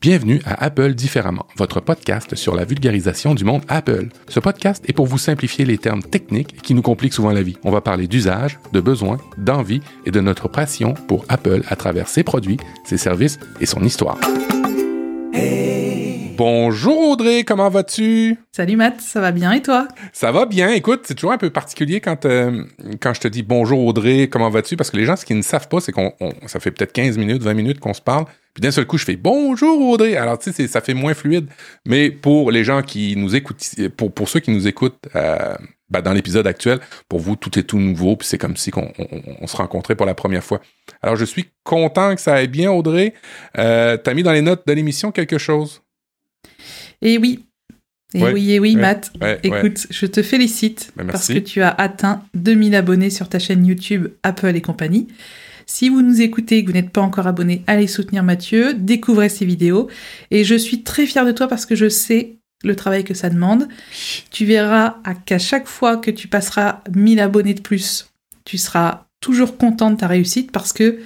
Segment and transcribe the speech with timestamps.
[0.00, 4.08] Bienvenue à Apple Différemment, votre podcast sur la vulgarisation du monde Apple.
[4.28, 7.58] Ce podcast est pour vous simplifier les termes techniques qui nous compliquent souvent la vie.
[7.64, 12.08] On va parler d'usage, de besoins, d'envie et de notre passion pour Apple à travers
[12.08, 14.18] ses produits, ses services et son histoire.
[16.42, 18.38] Bonjour Audrey, comment vas-tu?
[18.50, 19.86] Salut Matt, ça va bien et toi?
[20.14, 20.70] Ça va bien.
[20.70, 22.64] Écoute, c'est toujours un peu particulier quand, euh,
[22.98, 24.74] quand je te dis bonjour Audrey, comment vas-tu?
[24.74, 26.14] Parce que les gens, ce qu'ils ne savent pas, c'est qu'on
[26.46, 28.24] ça fait peut-être 15 minutes, 20 minutes qu'on se parle.
[28.54, 30.16] Puis d'un seul coup, je fais bonjour Audrey.
[30.16, 31.46] Alors, tu sais, ça fait moins fluide.
[31.86, 33.62] Mais pour les gens qui nous écoutent,
[33.98, 35.54] pour, pour ceux qui nous écoutent euh,
[35.90, 36.80] ben, dans l'épisode actuel,
[37.10, 38.16] pour vous, tout est tout nouveau.
[38.16, 38.90] Puis c'est comme si on,
[39.42, 40.62] on, se rencontrait pour la première fois.
[41.02, 43.12] Alors, je suis content que ça aille bien, Audrey.
[43.58, 45.82] Euh, T'as mis dans les notes de l'émission quelque chose?
[47.02, 47.44] Et oui.
[48.12, 49.12] Et oui, et oui, Matt.
[49.42, 53.64] Écoute, je te félicite ben, parce que tu as atteint 2000 abonnés sur ta chaîne
[53.64, 55.08] YouTube Apple et compagnie.
[55.66, 59.28] Si vous nous écoutez et que vous n'êtes pas encore abonné, allez soutenir Mathieu, découvrez
[59.28, 59.88] ses vidéos.
[60.32, 63.30] Et je suis très fière de toi parce que je sais le travail que ça
[63.30, 63.68] demande.
[64.32, 64.96] Tu verras
[65.26, 68.10] qu'à chaque fois que tu passeras 1000 abonnés de plus,
[68.44, 70.98] tu seras toujours content de ta réussite parce que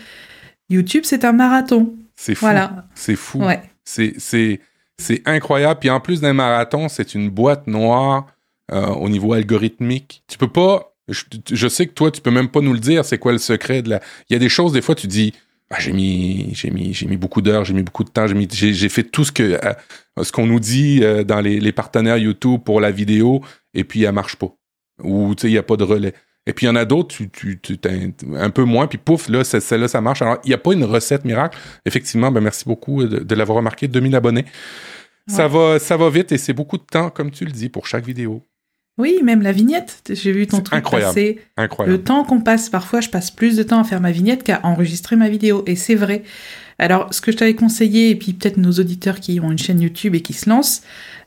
[0.70, 1.94] YouTube, c'est un marathon.
[2.16, 2.46] C'est fou.
[2.46, 2.88] Voilà.
[2.94, 3.44] C'est fou.
[3.44, 3.62] Ouais.
[3.84, 4.61] C'est,
[4.98, 5.80] c'est, incroyable.
[5.80, 8.26] Puis en plus d'un marathon, c'est une boîte noire
[8.72, 10.22] euh, au niveau algorithmique.
[10.28, 10.94] Tu peux pas.
[11.08, 13.04] Je, sais que toi, tu peux même pas nous le dire.
[13.04, 14.00] C'est quoi le secret de la.
[14.30, 15.32] Il y a des choses, des fois, tu dis.
[15.70, 18.34] Ah, j'ai mis, j'ai mis, j'ai mis beaucoup d'heures, j'ai mis beaucoup de temps, j'ai,
[18.34, 21.72] mis, j'ai, fait tout ce que, euh, ce qu'on nous dit euh, dans les, les,
[21.72, 24.54] partenaires YouTube pour la vidéo, et puis elle marche pas.
[25.02, 26.12] Ou tu sais, il y a pas de relais.
[26.46, 27.78] Et puis il y en a d'autres, tu, tu, tu
[28.34, 30.20] un peu moins, puis pouf, là, celle-là, ça marche.
[30.20, 31.58] Alors, il n'y a pas une recette miracle.
[31.86, 34.44] Effectivement, ben merci beaucoup de, l'avoir remarqué, 2000 abonnés.
[35.26, 37.86] Ça, va, ça va vite et c'est beaucoup de temps, comme tu le dis, pour
[37.86, 38.42] chaque vidéo.
[38.96, 40.02] Oui, même la vignette.
[40.08, 41.14] J'ai vu ton truc incroyable.
[41.14, 41.40] passer.
[41.56, 41.96] Incroyable.
[41.96, 44.60] Le temps qu'on passe, parfois, je passe plus de temps à faire ma vignette qu'à
[44.62, 45.64] enregistrer ma vidéo.
[45.66, 46.22] Et c'est vrai.
[46.78, 49.80] Alors, ce que je t'avais conseillé, et puis peut-être nos auditeurs qui ont une chaîne
[49.80, 50.82] YouTube et qui se lancent,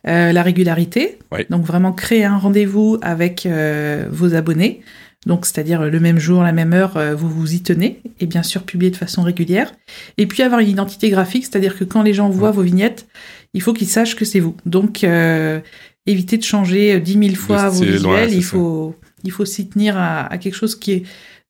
[0.08, 1.20] euh, la régularité.
[1.50, 4.82] Donc, vraiment créer un rendez-vous avec euh, vos abonnés.
[5.28, 8.44] Donc, c'est-à-dire le même jour, la même heure, euh, vous vous y tenez, et bien
[8.44, 9.74] sûr publier de façon régulière.
[10.18, 13.08] Et puis avoir une identité graphique, c'est-à-dire que quand les gens voient vos vignettes,
[13.54, 14.56] il faut qu'ils sachent que c'est vous.
[14.66, 15.60] Donc, euh,
[16.06, 18.34] évitez de changer dix mille fois vos visuels.
[18.34, 21.04] il faut, il faut s'y tenir à, quelque chose qui est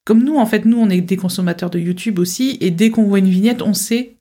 [0.05, 0.37] comme nous.
[0.37, 3.29] En fait, nous, on est des consommateurs de YouTube aussi, et dès qu'on voit une
[3.29, 4.15] vignette, on sait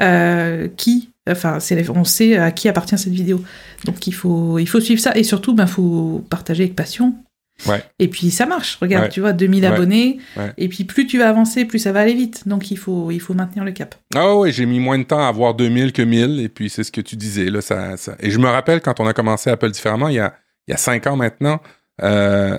[0.00, 1.58] euh, qui enfin
[1.94, 3.42] on sait à qui appartient cette vidéo
[3.86, 7.14] donc il faut il faut suivre ça et surtout il ben, faut partager avec passion
[7.98, 10.18] et puis ça marche, regarde, tu vois, 2000 abonnés.
[10.58, 12.46] Et puis plus tu vas avancer, plus ça va aller vite.
[12.48, 13.94] Donc il faut, il faut maintenir le cap.
[14.14, 16.40] Ah ouais, j'ai mis moins de temps à avoir 2000 que 1000.
[16.40, 17.46] Et puis c'est ce que tu disais.
[17.46, 20.34] Là, ça, Et je me rappelle quand on a commencé Apple différemment, il y a,
[20.66, 21.60] il y a 5 ans maintenant,
[22.02, 22.58] euh,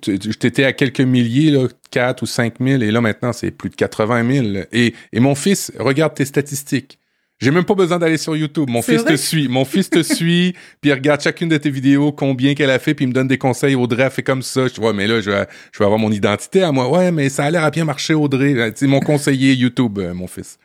[0.00, 2.82] t'étais à quelques milliers, là, 4 ou 5 000.
[2.82, 4.64] Et là maintenant, c'est plus de 80 000.
[4.72, 6.98] Et, et mon fils, regarde tes statistiques.
[7.42, 8.70] J'ai même pas besoin d'aller sur YouTube.
[8.70, 9.48] Mon fils te suit.
[9.48, 12.94] Mon fils te suit, puis il regarde chacune de tes vidéos, combien qu'elle a fait,
[12.94, 13.74] puis il me donne des conseils.
[13.74, 14.68] Audrey a fait comme ça.
[14.68, 16.88] Je vois, mais là, je vais, je vais avoir mon identité à moi.
[16.88, 18.72] Ouais, mais ça a l'air à bien marcher, Audrey.
[18.76, 20.60] C'est mon conseiller YouTube, euh, mon fils.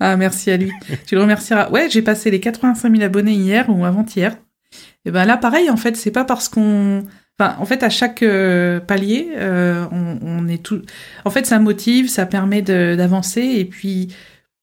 [0.00, 0.72] Ah, merci à lui.
[1.06, 1.70] tu le remercieras.
[1.70, 4.36] Ouais, j'ai passé les 85 000 abonnés hier ou avant-hier.
[5.04, 7.04] Et ben là, pareil, en fait, c'est pas parce qu'on...
[7.38, 10.82] Enfin, en fait, à chaque euh, palier, euh, on, on, est tout...
[11.24, 14.08] En fait, ça motive, ça permet d'avancer, et puis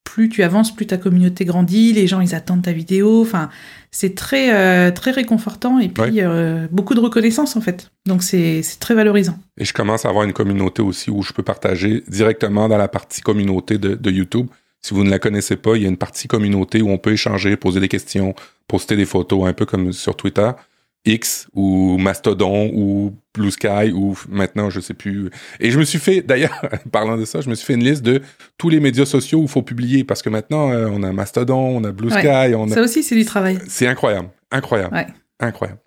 [0.04, 3.50] plus tu avances, plus ta communauté grandit, les gens ils attendent ta vidéo, enfin
[3.92, 7.92] c'est très euh, très réconfortant et puis euh, beaucoup de reconnaissance en fait.
[8.06, 9.38] Donc c'est très valorisant.
[9.58, 12.88] Et je commence à avoir une communauté aussi où je peux partager directement dans la
[12.88, 14.48] partie communauté de, de YouTube.
[14.82, 17.14] Si vous ne la connaissez pas, il y a une partie communauté où on peut
[17.14, 18.36] échanger, poser des questions,
[18.68, 20.52] poster des photos, un peu comme sur Twitter.
[21.06, 25.30] X ou Mastodon ou Blue Sky ou maintenant je sais plus.
[25.60, 28.04] Et je me suis fait d'ailleurs parlant de ça, je me suis fait une liste
[28.04, 28.22] de
[28.58, 31.78] tous les médias sociaux où il faut publier parce que maintenant euh, on a Mastodon,
[31.78, 33.60] on a Blue Sky, on a Ça aussi c'est du travail.
[33.68, 34.96] C'est incroyable, incroyable.
[34.96, 35.08] Ouais.
[35.40, 35.80] Incroyable.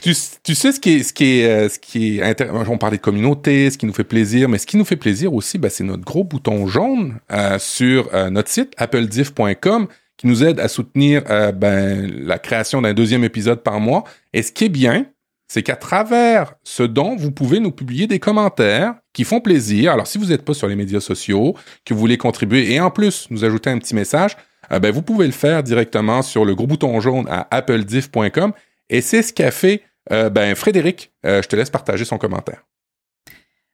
[0.00, 2.98] Tu, tu, sais ce qui est ce qui est euh, ce qui est on parlait
[2.98, 5.68] de communauté, ce qui nous fait plaisir, mais ce qui nous fait plaisir aussi ben,
[5.68, 9.88] c'est notre gros bouton jaune euh, sur notre site applediff.com
[10.18, 14.04] qui nous aide à soutenir euh, ben, la création d'un deuxième épisode par mois.
[14.34, 15.06] Et ce qui est bien,
[15.46, 19.92] c'est qu'à travers ce don, vous pouvez nous publier des commentaires qui font plaisir.
[19.92, 21.54] Alors, si vous n'êtes pas sur les médias sociaux,
[21.86, 24.36] que vous voulez contribuer et en plus nous ajouter un petit message,
[24.72, 28.52] euh, ben, vous pouvez le faire directement sur le gros bouton jaune à applediff.com.
[28.90, 31.12] Et c'est ce qu'a fait euh, ben, Frédéric.
[31.24, 32.64] je te laisse partager son commentaire.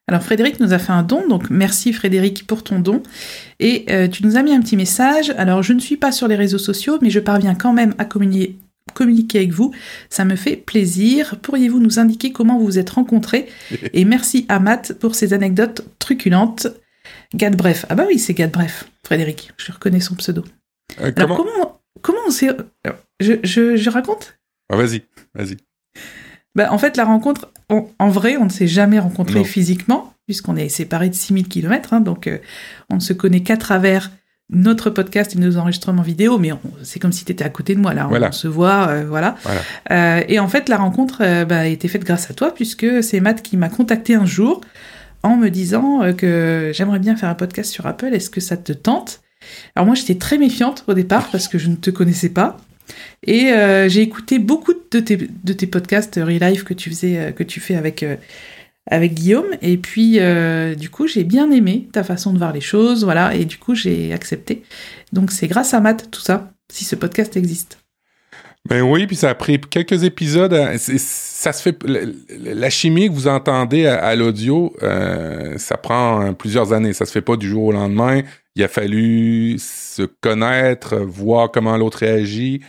[0.07, 3.01] Alors Frédéric nous a fait un don, donc merci Frédéric pour ton don.
[3.59, 5.31] Et euh, tu nous as mis un petit message.
[5.31, 8.05] Alors je ne suis pas sur les réseaux sociaux, mais je parviens quand même à
[8.05, 8.55] communiquer,
[8.93, 9.73] communiquer avec vous.
[10.09, 11.39] Ça me fait plaisir.
[11.41, 13.47] Pourriez-vous nous indiquer comment vous vous êtes rencontrés?
[13.93, 16.67] Et merci à Matt pour ces anecdotes truculentes.
[17.33, 17.85] Gad Bref.
[17.89, 19.53] Ah bah oui, c'est Gad Bref, Frédéric.
[19.57, 20.43] Je reconnais son pseudo.
[20.97, 22.55] Alors, comment, comment on s'est.
[23.19, 24.37] Je, je, je, raconte?
[24.69, 25.01] Ah, Vas-y,
[25.33, 25.57] vas-y.
[26.55, 30.69] Bah, en fait, la rencontre, en vrai, on ne s'est jamais rencontré physiquement, puisqu'on est
[30.69, 32.29] séparés de 6000 km, hein, donc
[32.89, 34.09] on ne se connaît qu'à travers
[34.49, 36.51] notre podcast et nos enregistrements vidéo, mais
[36.83, 38.07] c'est comme si tu étais à côté de moi là.
[38.11, 39.35] On, se voit, euh, voilà.
[39.91, 43.03] Euh, et en fait, la rencontre euh, bah, a été faite grâce à toi, puisque
[43.03, 44.61] c'est Matt qui m'a contacté un jour
[45.23, 48.13] en me disant que j'aimerais bien faire un podcast sur Apple.
[48.13, 49.21] Est-ce que ça te tente?
[49.75, 52.57] Alors moi, j'étais très méfiante au départ parce que je ne te connaissais pas.
[53.25, 53.51] Et
[53.87, 57.75] j'ai écouté beaucoup de tes, de tes podcasts Relive que tu faisais, que tu fais
[57.75, 58.05] avec
[58.87, 59.47] avec Guillaume.
[59.61, 63.33] Et puis, euh, du coup, j'ai bien aimé ta façon de voir les choses, voilà,
[63.35, 64.63] et du coup, j'ai accepté.
[65.13, 67.79] Donc, c'est grâce à Matt, tout ça, si ce podcast existe.
[68.67, 70.55] Ben oui, puis ça a pris quelques épisodes.
[70.77, 71.77] Ça se fait.
[72.35, 76.91] La chimie que vous entendez à, l'audio, euh, ça prend plusieurs années.
[76.93, 78.23] Ça se fait pas du jour au lendemain.
[78.55, 82.61] Il a fallu se connaître, voir comment l'autre réagit.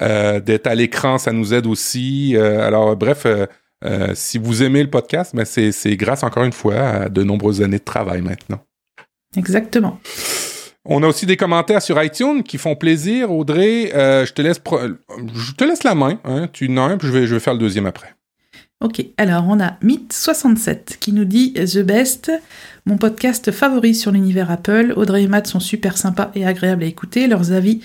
[0.00, 2.36] Euh, d'être à l'écran, ça nous aide aussi.
[2.36, 3.26] alors, bref,
[3.84, 7.22] euh, si vous aimez le podcast, mais ben, c'est grâce encore une fois à de
[7.22, 8.60] nombreuses années de travail maintenant.
[9.36, 9.98] Exactement.
[10.84, 13.30] On a aussi des commentaires sur iTunes qui font plaisir.
[13.30, 14.60] Audrey, euh, je, te laisse
[15.34, 16.18] je te laisse la main.
[16.24, 16.48] Hein.
[16.52, 18.14] Tu en as un, puis je vais, je vais faire le deuxième après.
[18.82, 22.32] Ok, alors on a Myth67 qui nous dit The Best,
[22.84, 24.92] mon podcast favori sur l'univers Apple.
[24.96, 27.28] Audrey et Matt sont super sympas et agréables à écouter.
[27.28, 27.80] Leurs avis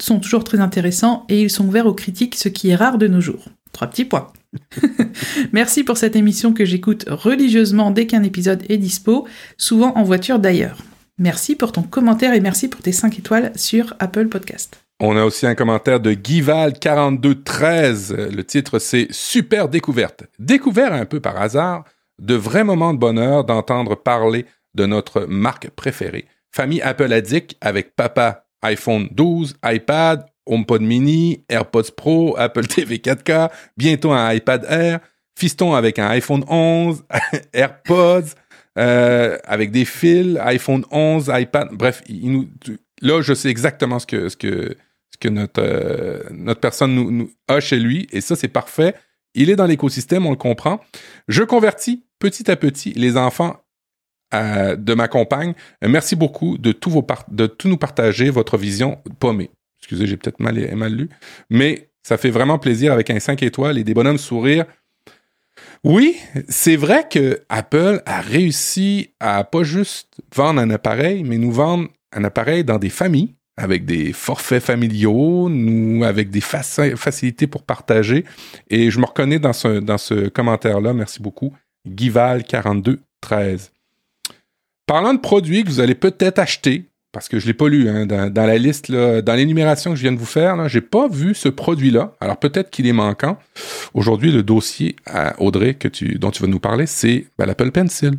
[0.00, 3.08] sont toujours très intéressants et ils sont ouverts aux critiques, ce qui est rare de
[3.08, 3.46] nos jours.
[3.72, 4.28] Trois petits points.
[5.52, 9.26] Merci pour cette émission que j'écoute religieusement dès qu'un épisode est dispo,
[9.58, 10.78] souvent en voiture d'ailleurs.
[11.18, 14.82] Merci pour ton commentaire et merci pour tes 5 étoiles sur Apple Podcast.
[15.04, 18.30] On a aussi un commentaire de Guival4213.
[18.30, 20.22] Le titre c'est Super découverte.
[20.38, 21.82] Découvert un peu par hasard,
[22.20, 26.26] de vrais moments de bonheur d'entendre parler de notre marque préférée.
[26.52, 33.50] Famille Apple Addict avec papa iPhone 12, iPad, HomePod mini, AirPods Pro, Apple TV 4K,
[33.76, 35.00] bientôt un iPad Air,
[35.36, 37.02] fiston avec un iPhone 11,
[37.52, 38.36] AirPods,
[38.78, 42.04] euh, avec des fils, iPhone 11, iPad, bref,
[43.00, 44.76] là, je sais exactement ce que,
[45.22, 48.94] que notre, euh, personne nous, a chez lui, et ça, c'est parfait.
[49.34, 50.80] Il est dans l'écosystème, on le comprend.
[51.28, 53.56] Je convertis petit à petit les enfants
[54.34, 55.54] euh, de ma compagne.
[55.80, 59.50] Merci beaucoup de tout, vos de tout nous partager votre vision pommée.
[59.78, 61.08] Excusez, j'ai peut-être mal, mal lu.
[61.48, 64.66] Mais ça fait vraiment plaisir avec un 5 étoiles et des bonhommes sourires.
[65.84, 66.16] Oui,
[66.48, 71.88] c'est vrai que Apple a réussi à pas juste vendre un appareil, mais nous vendre
[72.12, 78.24] un appareil dans des familles avec des forfaits familiaux, nous avec des facilités pour partager.
[78.70, 80.92] Et je me reconnais dans ce, dans ce commentaire-là.
[80.92, 81.52] Merci beaucoup.
[81.86, 83.72] Guival 4213.
[84.86, 88.06] Parlant de produits que vous allez peut-être acheter parce que je l'ai pas lu hein,
[88.06, 91.34] dans, la liste, dans l'énumération que je viens de vous faire, je n'ai pas vu
[91.34, 92.14] ce produit-là.
[92.20, 93.38] Alors peut-être qu'il est manquant.
[93.92, 94.96] Aujourd'hui, le dossier
[95.38, 98.14] Audrey que tu, dont tu vas nous parler, c'est ben, l'Apple Pencil.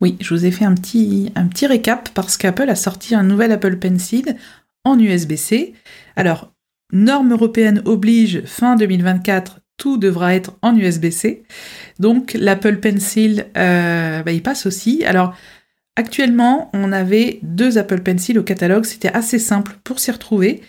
[0.00, 3.52] Oui, je vous ai fait un petit, un récap parce qu'Apple a sorti un nouvel
[3.52, 4.36] Apple Pencil
[4.84, 5.74] en USB-C.
[6.16, 6.52] Alors,
[6.92, 11.44] norme européenne oblige, fin 2024, tout devra être en USB-C.
[11.98, 15.04] Donc l'Apple Pencil, euh, ben, il passe aussi.
[15.04, 15.34] Alors,
[15.96, 20.60] Actuellement, on avait deux Apple Pencil au catalogue, c'était assez simple pour s'y retrouver.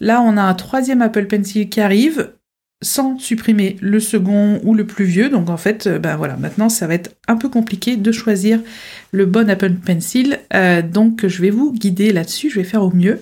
[0.00, 2.34] Là, on a un troisième Apple Pencil qui arrive
[2.82, 5.28] sans supprimer le second ou le plus vieux.
[5.30, 8.60] Donc en fait, ben voilà, maintenant ça va être un peu compliqué de choisir
[9.12, 10.38] le bon Apple Pencil.
[10.54, 13.20] Euh, donc je vais vous guider là-dessus, je vais faire au mieux.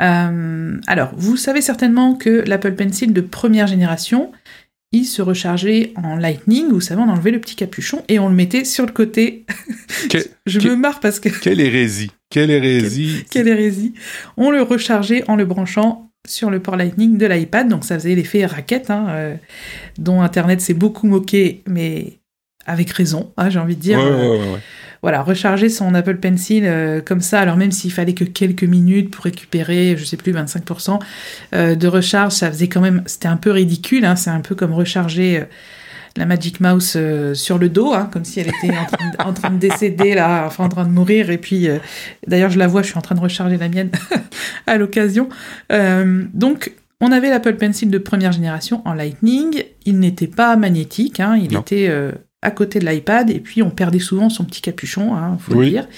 [0.00, 4.30] Euh, alors, vous savez certainement que l'Apple Pencil de première génération,
[4.92, 8.34] il se rechargeait en Lightning, vous savez, on enlevait le petit capuchon et on le
[8.34, 9.44] mettait sur le côté.
[10.46, 11.28] je me marre parce que...
[11.28, 13.94] Quelle hérésie Quelle hérésie Quelle, hérésie
[14.36, 18.14] On le rechargeait en le branchant sur le port Lightning de l'iPad, donc ça faisait
[18.14, 19.34] l'effet raquette, hein, euh,
[19.98, 22.18] dont Internet s'est beaucoup moqué, mais
[22.66, 23.98] avec raison, hein, j'ai envie de dire.
[23.98, 24.60] Ouais,
[25.02, 29.10] voilà, recharger son Apple Pencil euh, comme ça, alors même s'il fallait que quelques minutes
[29.10, 30.98] pour récupérer, je sais plus, 25%
[31.54, 34.54] euh, de recharge, ça faisait quand même, c'était un peu ridicule, hein, c'est un peu
[34.56, 35.44] comme recharger euh,
[36.18, 36.96] la Magic Mouse
[37.34, 38.70] sur le dos, hein, comme si elle était
[39.18, 41.68] en train, de, décéder, là, enfin en train de mourir, et puis,
[42.26, 43.90] d'ailleurs je la vois, je suis en train de recharger la mienne
[44.66, 45.28] à l'occasion.
[45.70, 51.36] donc, on avait l'Apple Pencil de première génération en Lightning, il n'était pas magnétique, hein,
[51.36, 51.88] il était
[52.42, 55.68] à côté de l'iPad et puis on perdait souvent son petit capuchon, hein, faut le
[55.68, 55.88] dire.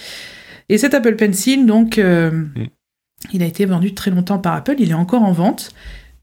[0.68, 2.66] Et cet Apple Pencil, donc, euh, mm.
[3.32, 5.70] il a été vendu très longtemps par Apple, il est encore en vente.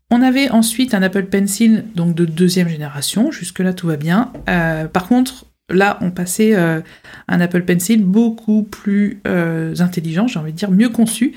[0.10, 4.32] On avait ensuite un Apple Pencil donc de deuxième génération, jusque-là tout va bien.
[4.50, 6.80] Euh, par contre, là, on passait euh,
[7.28, 11.34] un Apple Pencil beaucoup plus intelligent, j'ai envie de dire mieux conçu,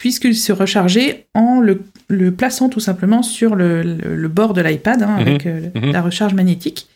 [0.00, 1.82] puisqu'il se rechargeait en le,
[2.32, 5.52] plaçant tout simplement sur le, bord de l'iPad, hein, avec mhm.
[5.76, 5.92] Euh, mhm.
[5.92, 6.88] la recharge magnétique.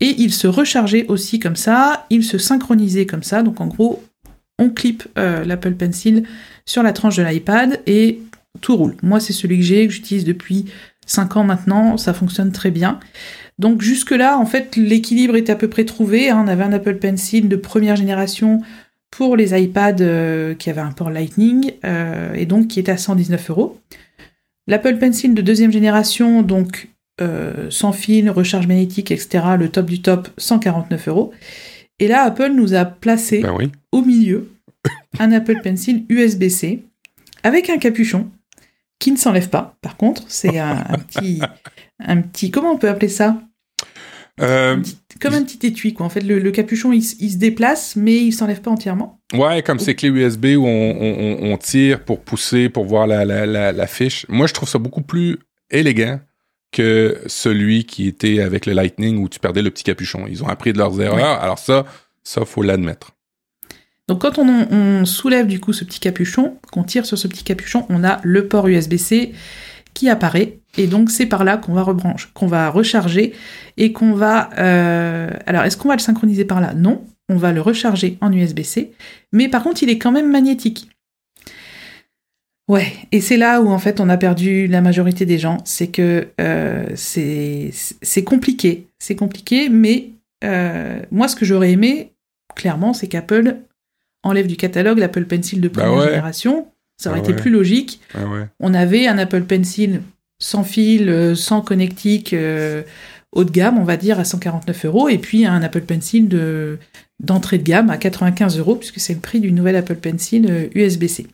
[0.00, 4.02] Et il se rechargeait aussi comme ça, il se synchronisait comme ça, donc en gros,
[4.58, 6.24] on clip euh, l'Apple Pencil
[6.66, 8.18] sur la tranche de l'iPad et
[8.60, 8.96] tout roule.
[9.02, 10.66] Moi, c'est celui que j'ai, que j'utilise depuis
[11.06, 13.00] 5 ans maintenant, ça fonctionne très bien.
[13.58, 16.30] Donc jusque-là, en fait, l'équilibre était à peu près trouvé.
[16.30, 16.42] Hein.
[16.44, 18.60] On avait un Apple Pencil de première génération
[19.10, 22.98] pour les iPads euh, qui avaient un port Lightning euh, et donc qui était à
[22.98, 23.80] 119 euros.
[24.66, 26.88] L'Apple Pencil de deuxième génération, donc
[27.20, 31.32] euh, sans fil, recharge magnétique, etc., le top du top, 149 euros.
[31.98, 33.56] Et là, Apple nous a placé ben
[33.92, 34.52] au milieu
[35.18, 36.84] un Apple Pencil USB-C
[37.42, 38.30] avec un capuchon
[38.98, 39.76] qui ne s'enlève pas.
[39.80, 41.40] Par contre, c'est un, petit,
[42.00, 43.40] un petit, comment on peut appeler ça?
[44.40, 44.76] Euh,
[45.20, 46.06] comme un petit étui, quoi.
[46.06, 49.20] En fait, le, capuchon, il, se déplace, mais il s'enlève pas entièrement.
[49.34, 54.26] Ouais, comme ces clés USB où on, tire pour pousser, pour voir la, la, fiche.
[54.28, 55.38] Moi, je trouve ça beaucoup plus
[55.70, 56.20] élégant
[56.70, 60.26] que celui qui était avec le Lightning où tu perdais le petit capuchon.
[60.28, 61.40] Ils ont appris de leurs erreurs.
[61.40, 61.84] Alors ça,
[62.22, 63.12] ça, faut l'admettre.
[64.08, 67.86] Donc quand on, soulève du coup ce petit capuchon, qu'on tire sur ce petit capuchon,
[67.90, 69.32] on a le port USB-C
[69.92, 70.58] qui apparaît.
[70.78, 73.34] Et donc c'est par là qu'on va rebrancher, qu'on va recharger
[73.76, 74.48] et qu'on va.
[74.58, 76.72] Euh, alors est-ce qu'on va le synchroniser par là?
[76.72, 78.92] Non, on va le recharger en USB-C,
[79.32, 80.88] mais par contre il est quand même magnétique.
[82.68, 85.88] Ouais, et c'est là où en fait on a perdu la majorité des gens, c'est
[85.88, 90.10] que euh, c'est compliqué, c'est compliqué, mais
[90.44, 92.12] euh, moi ce que j'aurais aimé,
[92.54, 93.56] clairement, c'est qu'Apple
[94.28, 98.00] enlève du catalogue l'Apple Pencil de bah première génération, ça aurait ah été plus logique.
[98.14, 98.20] Ah
[98.60, 100.00] on avait un Apple Pencil
[100.38, 102.82] sans fil, euh, sans connectique, euh,
[103.32, 106.78] haut de gamme, on va dire, à 149 euros, et puis un Apple Pencil de,
[107.20, 111.26] d'entrée de gamme à 95 euros, puisque c'est le prix du nouvel Apple Pencil USB-C.
[111.26, 111.32] Euh,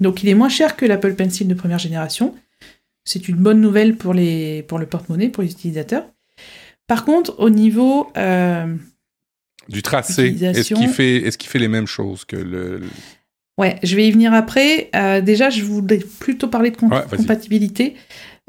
[0.00, 2.34] Donc il est moins cher que l'Apple Pencil de première génération.
[3.04, 6.04] C'est une bonne nouvelle pour, les, pour le porte-monnaie, pour les utilisateurs.
[6.88, 8.08] Par contre, au niveau
[9.68, 12.80] du tracé, est-ce qu'il fait, est qu'il fait les mêmes choses que le,
[13.58, 14.90] Ouais, je vais y venir après.
[14.94, 17.96] Euh, déjà, je voulais plutôt parler de compatibilité.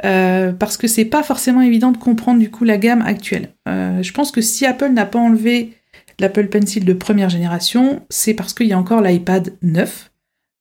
[0.06, 3.50] Euh, parce que c'est pas forcément évident de comprendre du coup la gamme actuelle.
[3.68, 5.74] Euh, je pense que si Apple n'a pas enlevé
[6.20, 10.12] l'Apple Pencil de première génération, c'est parce qu'il y a encore l'iPad 9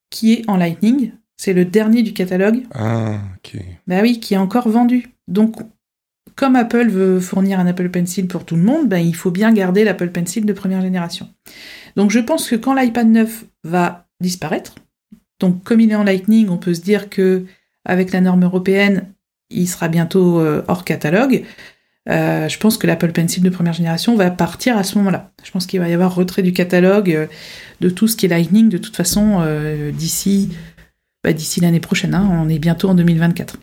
[0.09, 1.13] qui est en Lightning.
[1.37, 2.63] C'est le dernier du catalogue.
[2.75, 3.61] Ah, ok.
[3.87, 5.11] Bah oui, qui est encore vendu.
[5.29, 5.57] Donc,
[6.35, 9.53] comme Apple veut fournir un Apple Pencil pour tout le monde, ben, il faut bien
[9.53, 11.29] garder l'Apple Pencil de première génération.
[11.97, 14.75] Donc, je pense que quand l'iPad 9 va disparaître.
[15.41, 17.45] Donc comme il est en Lightning, on peut se dire que
[17.85, 19.09] avec la norme européenne,
[19.51, 21.45] il sera bientôt euh, hors catalogue.
[22.09, 25.33] Euh, je pense que l'Apple Pencil de première génération va partir à ce moment-là.
[25.45, 27.27] Je pense qu'il va y avoir retrait du catalogue euh,
[27.81, 29.45] de tout ce qui est Lightning de toute façon
[29.93, 30.51] d'ici
[31.23, 32.15] bah, d'ici l'année prochaine.
[32.15, 32.29] Hein.
[32.43, 33.59] on est bientôt en 2024.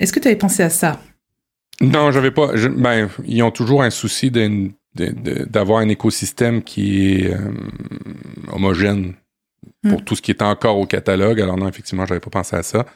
[0.00, 1.00] Est-ce que tu avais pensé à ça?
[1.80, 2.52] Non, j'avais pas.
[2.76, 4.32] ben, ils ont toujours un souci
[4.94, 7.38] d'avoir un écosystème qui est euh,
[8.50, 9.14] homogène
[9.82, 10.04] pour hmm.
[10.04, 11.40] tout ce qui est encore au catalogue.
[11.40, 12.86] Alors non, effectivement, j'avais pas pensé à ça.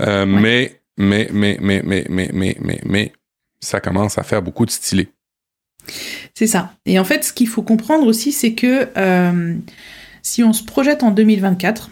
[0.00, 3.12] Euh, mais, mais, mais, mais, mais, mais, mais, mais, mais,
[3.60, 5.08] ça commence à faire beaucoup de stylé.
[6.34, 6.72] C'est ça.
[6.86, 9.54] Et en fait, ce qu'il faut comprendre aussi, c'est que euh,
[10.22, 11.90] si on se projette en 2024,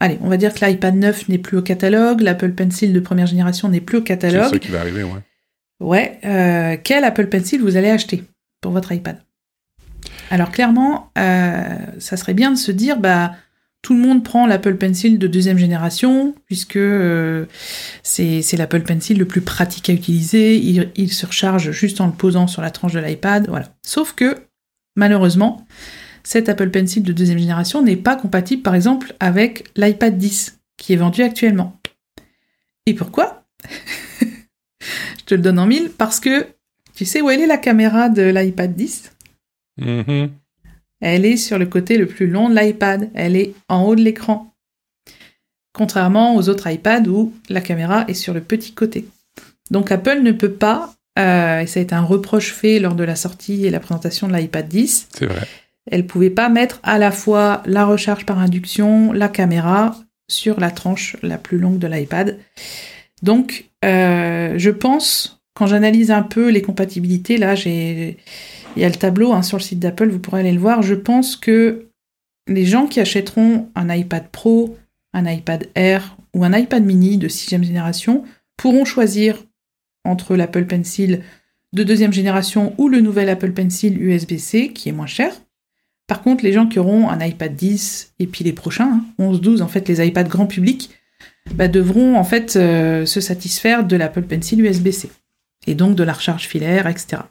[0.00, 3.26] allez, on va dire que l'iPad 9 n'est plus au catalogue, l'Apple Pencil de première
[3.26, 4.44] génération n'est plus au catalogue.
[4.44, 5.20] C'est ça qui va arriver, ouais.
[5.80, 6.80] Ouais.
[6.82, 8.24] quel Apple Pencil vous allez acheter
[8.60, 9.20] pour votre iPad?
[10.30, 11.62] Alors clairement, euh,
[11.98, 13.32] ça serait bien de se dire, bah,
[13.82, 17.46] tout le monde prend l'Apple Pencil de deuxième génération, puisque euh,
[18.02, 22.46] c'est l'Apple Pencil le plus pratique à utiliser, il, se recharge juste en le posant
[22.46, 23.68] sur la tranche de l'iPad, voilà.
[23.82, 24.36] Sauf que,
[24.96, 25.64] malheureusement,
[26.28, 30.92] cet Apple Pencil de deuxième génération n'est pas compatible, par exemple, avec l'iPad 10, qui
[30.92, 31.80] est vendu actuellement.
[32.84, 33.44] Et pourquoi?
[34.20, 36.46] Je te le donne en mille, parce que
[36.94, 39.10] tu sais où elle est la caméra de l'iPad 10
[39.80, 40.28] mm-hmm.
[41.00, 43.08] Elle est sur le côté le plus long de l'iPad.
[43.14, 44.52] Elle est en haut de l'écran.
[45.72, 49.08] Contrairement aux autres iPads où la caméra est sur le petit côté.
[49.70, 53.04] Donc Apple ne peut pas, euh, et ça a été un reproche fait lors de
[53.04, 55.08] la sortie et la présentation de l'iPad 10.
[55.14, 55.48] C'est vrai.
[55.90, 59.96] Elle pouvait pas mettre à la fois la recharge par induction, la caméra
[60.28, 62.38] sur la tranche la plus longue de l'iPad.
[63.22, 68.14] Donc, euh, je pense quand j'analyse un peu les compatibilités, là, il
[68.76, 70.82] y a le tableau hein, sur le site d'Apple, vous pourrez aller le voir.
[70.82, 71.88] Je pense que
[72.46, 74.76] les gens qui achèteront un iPad Pro,
[75.12, 78.22] un iPad Air ou un iPad mini de sixième génération
[78.56, 79.42] pourront choisir
[80.04, 81.22] entre l'Apple Pencil
[81.72, 85.32] de deuxième génération ou le nouvel Apple Pencil USB-C qui est moins cher.
[86.08, 89.40] Par contre, les gens qui auront un iPad 10 et puis les prochains, 11, hein,
[89.40, 90.90] 12, en fait, les iPads grand public,
[91.54, 95.10] bah, devront en fait euh, se satisfaire de l'Apple Pencil USB-C
[95.66, 97.22] et donc de la recharge filaire, etc.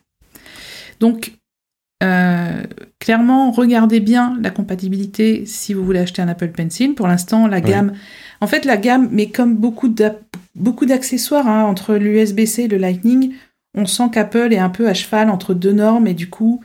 [1.00, 1.34] Donc,
[2.04, 2.64] euh,
[3.00, 6.94] clairement, regardez bien la compatibilité si vous voulez acheter un Apple Pencil.
[6.94, 7.94] Pour l'instant, la gamme,
[8.42, 9.88] en fait, la gamme, mais comme beaucoup
[10.86, 13.34] d'accessoires hein, entre l'USB-C et le Lightning,
[13.74, 16.64] on sent qu'Apple est un peu à cheval entre deux normes et du coup,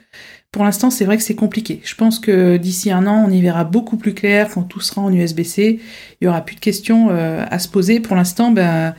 [0.53, 1.81] pour l'instant, c'est vrai que c'est compliqué.
[1.83, 5.01] Je pense que d'ici un an, on y verra beaucoup plus clair quand tout sera
[5.01, 5.81] en USB-C.
[6.21, 8.01] Il y aura plus de questions euh, à se poser.
[8.01, 8.95] Pour l'instant, ben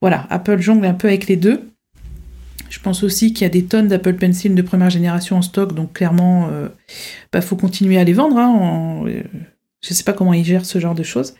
[0.00, 1.70] voilà, Apple jongle un peu avec les deux.
[2.70, 5.74] Je pense aussi qu'il y a des tonnes d'Apple Pencil de première génération en stock,
[5.74, 6.68] donc clairement, il euh,
[7.32, 8.36] bah, faut continuer à les vendre.
[8.36, 9.22] Hein, euh,
[9.82, 11.34] je ne sais pas comment ils gèrent ce genre de choses.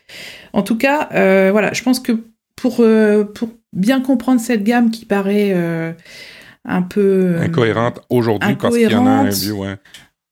[0.53, 1.09] En tout cas,
[1.51, 2.13] voilà, je pense que
[2.55, 2.85] pour,
[3.35, 5.55] pour bien comprendre cette gamme qui paraît
[6.65, 7.37] un peu...
[7.37, 9.77] Euh, incohérente aujourd'hui parce qu'il y en a un vieux, ouais.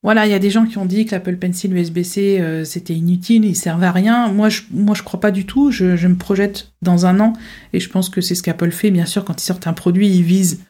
[0.04, 2.94] Voilà, il y a des gens qui ont dit que l'Apple Pencil USB-C euh, c'était
[2.94, 4.28] inutile, il servait à rien.
[4.28, 5.73] Moi, je, moi, je crois pas du tout.
[5.73, 7.32] Je, me projette dans un an
[7.73, 8.90] et je pense que c'est ce qu'Apple fait.
[8.90, 10.64] Bien sûr, quand ils sortent un produit, ils visent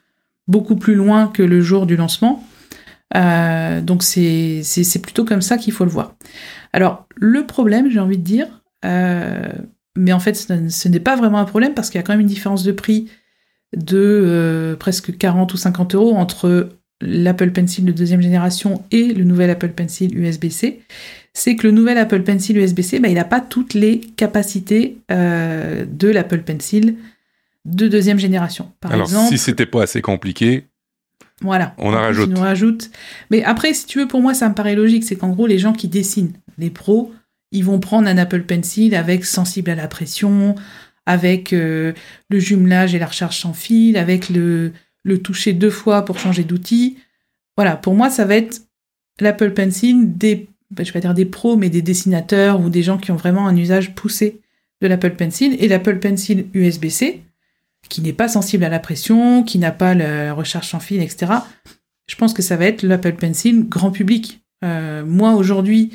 [0.47, 2.43] beaucoup plus loin que le jour du lancement.
[3.15, 6.15] donc c'est plutôt comme ça qu'il faut le voir.
[6.73, 8.47] Alors le problème, j'ai envie de dire,
[8.83, 12.23] mais en fait, ce n'est pas vraiment un problème parce qu'il y a quand même
[12.23, 13.11] une différence de prix
[13.77, 16.71] de euh, presque 40 ou 50 euros entre
[17.01, 20.81] l'Apple Pencil de deuxième génération et le nouvel Apple Pencil USB-C.
[21.35, 25.85] C'est que le nouvel Apple Pencil USB-C, bah, il n'a pas toutes les capacités euh,
[25.89, 26.97] de l'Apple Pencil
[27.65, 28.73] de deuxième génération.
[28.81, 30.65] Par Alors, exemple, si c'était pas assez compliqué,
[31.41, 32.33] voilà, on en rajoute.
[32.37, 32.91] On rajoute.
[33.31, 35.05] Mais après, si tu veux, pour moi, ça me paraît logique.
[35.05, 37.13] C'est qu'en gros, les gens qui dessinent, les pros,
[37.53, 40.57] ils vont prendre un Apple Pencil avec sensible à la pression,
[41.09, 41.95] avec euh,
[42.29, 44.73] le jumelage et la recharge sans fil, avec le,
[45.25, 46.99] toucher deux fois pour changer d'outil.
[47.57, 48.61] Voilà, pour moi, ça va être
[49.19, 52.83] l'Apple Pencil des, ben, je vais pas dire des pros, mais des dessinateurs ou des
[52.83, 54.43] gens qui ont vraiment un usage poussé
[54.83, 57.23] de l'Apple Pencil et l'Apple Pencil USB-C,
[57.89, 61.33] qui n'est pas sensible à la pression, qui n'a pas la recharge sans fil, etc.
[62.07, 64.43] Je pense que ça va être l'Apple Pencil grand public.
[64.63, 65.91] Euh, moi, aujourd'hui,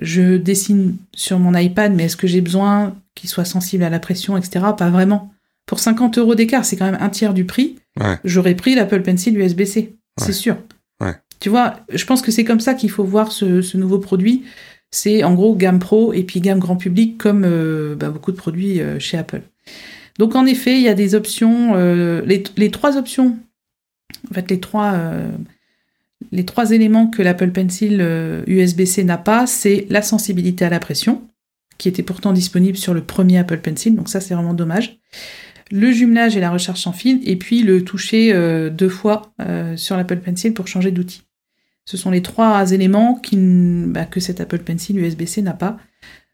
[0.00, 4.00] je dessine sur mon iPad, mais est-ce que j'ai besoin qu'il soit sensible à la
[4.00, 4.64] pression, etc.
[4.76, 5.30] Pas vraiment.
[5.66, 7.76] Pour 50 euros d'écart, c'est quand même un tiers du prix.
[8.24, 10.56] J'aurais pris l'Apple Pencil USB-C, c'est sûr.
[11.38, 14.44] Tu vois, je pense que c'est comme ça qu'il faut voir ce, nouveau produit.
[14.90, 18.36] C'est en gros gamme pro et puis gamme grand public comme euh, bah, beaucoup de
[18.36, 19.40] produits euh, chez Apple.
[20.18, 23.38] Donc en effet, il y a des options, euh, les, les, trois options,
[24.30, 24.98] en fait les trois
[26.32, 28.04] les trois éléments que l'Apple Pencil
[28.46, 31.22] USB-C n'a pas, c'est la sensibilité à la pression,
[31.80, 34.98] qui était pourtant disponible sur le premier Apple Pencil, donc ça c'est vraiment dommage.
[35.70, 39.78] Le jumelage et la recharge sans fil, et puis le toucher euh, deux fois euh,
[39.78, 41.22] sur l'Apple Pencil pour changer d'outil.
[41.86, 45.78] Ce sont les trois éléments bah, que cet Apple Pencil USB-C n'a pas.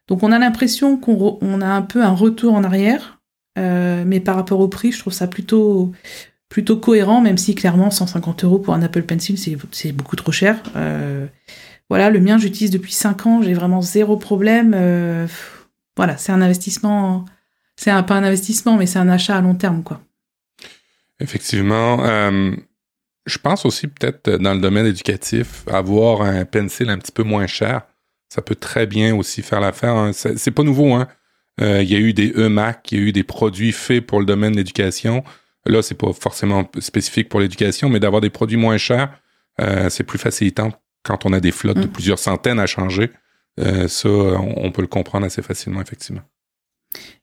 [0.08, 3.20] Donc on a l'impression qu'on a un peu un retour en arrière,
[3.56, 5.92] mais par rapport au prix, je trouve ça plutôt
[6.76, 10.60] cohérent, même si clairement 150 euros pour un Apple Pencil, c'est beaucoup trop cher.
[10.74, 11.26] Euh,
[11.88, 14.72] voilà, le mien, j'utilise depuis 5 ans, j'ai vraiment zéro problème.
[14.74, 15.26] Euh,
[15.96, 17.24] voilà, c'est un investissement,
[17.76, 20.00] c'est un, pas un investissement, mais c'est un achat à long terme, quoi.
[21.20, 22.04] Effectivement.
[22.04, 22.54] Euh,
[23.24, 27.46] je pense aussi peut-être dans le domaine éducatif, avoir un pencil un petit peu moins
[27.46, 27.82] cher,
[28.28, 29.96] ça peut très bien aussi faire l'affaire.
[29.96, 30.12] Hein.
[30.12, 31.08] C'est pas nouveau, hein.
[31.58, 34.26] Il y a eu des e-Mac, il y a eu des produits faits pour le
[34.26, 35.24] domaine de l'éducation.
[35.66, 39.20] Là, c'est pas forcément spécifique pour l'éducation, mais d'avoir des produits moins chers,
[39.60, 40.72] euh, c'est plus facilitant
[41.06, 41.90] quand on a des flottes de mm.
[41.90, 43.10] plusieurs centaines à changer.
[43.58, 46.20] Euh, ça, on, peut le comprendre assez facilement, effectivement.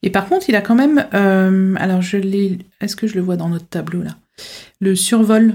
[0.01, 3.21] Et par contre, il a quand même, euh, alors je l'ai, est-ce que je le
[3.21, 4.17] vois dans notre tableau là?
[4.81, 5.53] Le survol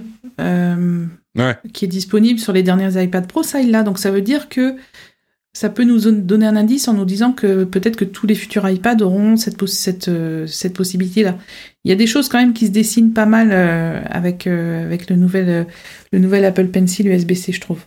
[1.73, 3.83] qui est disponible sur les dernières iPad Pro, ça il l'a.
[3.83, 4.77] Donc ça veut dire que
[5.53, 8.69] ça peut nous donner un indice en nous disant que peut-être que tous les futurs
[8.69, 10.11] iPads auront cette, cette,
[10.47, 11.37] cette possibilité-là
[11.89, 14.85] il y a des choses quand même qui se dessinent pas mal euh, avec, euh,
[14.85, 15.65] avec le, nouvel, euh,
[16.13, 17.81] le nouvel Apple Pencil USB-C, je trouve.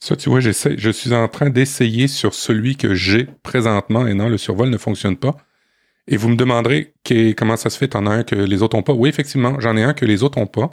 [0.00, 4.28] Ça, tu vois, je suis en train d'essayer sur celui que j'ai présentement et non,
[4.28, 5.36] le survol ne fonctionne pas.
[6.06, 6.94] Et vous me demanderez
[7.36, 8.92] comment ça se fait, en as un que les autres n'ont pas?
[8.94, 10.70] Oui, effectivement, j'en ai un que les autres n'ont pas.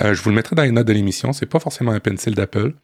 [0.00, 1.32] je vous le mettrai dans les notes de l'émission.
[1.32, 2.74] C'est pas forcément un pencil d'Apple.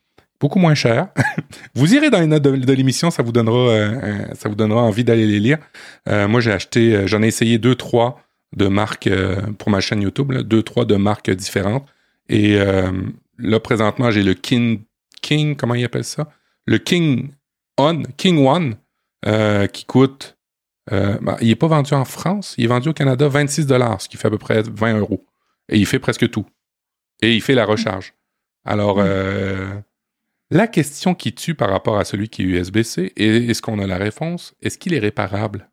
[0.41, 1.09] Beaucoup moins cher.
[1.75, 3.91] vous irez dans les notes de, l'émission, ça vous donnera,
[4.35, 5.59] ça vous donnera envie d'aller les lire.
[6.07, 8.19] moi, j'ai acheté, j'en ai essayé deux, trois
[8.57, 11.87] de marques euh, pour ma chaîne YouTube, deux, trois de marques différentes.
[12.29, 12.91] Et euh,
[13.39, 14.81] là, présentement, j'ai le King,
[15.23, 16.29] King, comment il appelle ça?
[16.67, 17.31] Le King
[17.79, 18.77] On, King One,
[19.25, 20.37] euh, qui coûte,
[20.91, 24.19] ben, il n'est pas vendu en France, il est vendu au Canada 26 ce qui
[24.19, 25.27] fait à peu près 20 euros.
[25.71, 26.45] Et il fait presque tout.
[27.23, 28.13] Et il fait la recharge.
[28.67, 29.01] Alors,
[30.51, 33.97] La question qui tue par rapport à celui qui est USB-C, est-ce qu'on a la
[33.97, 34.55] réponse?
[34.61, 35.71] Est-ce qu'il est réparable?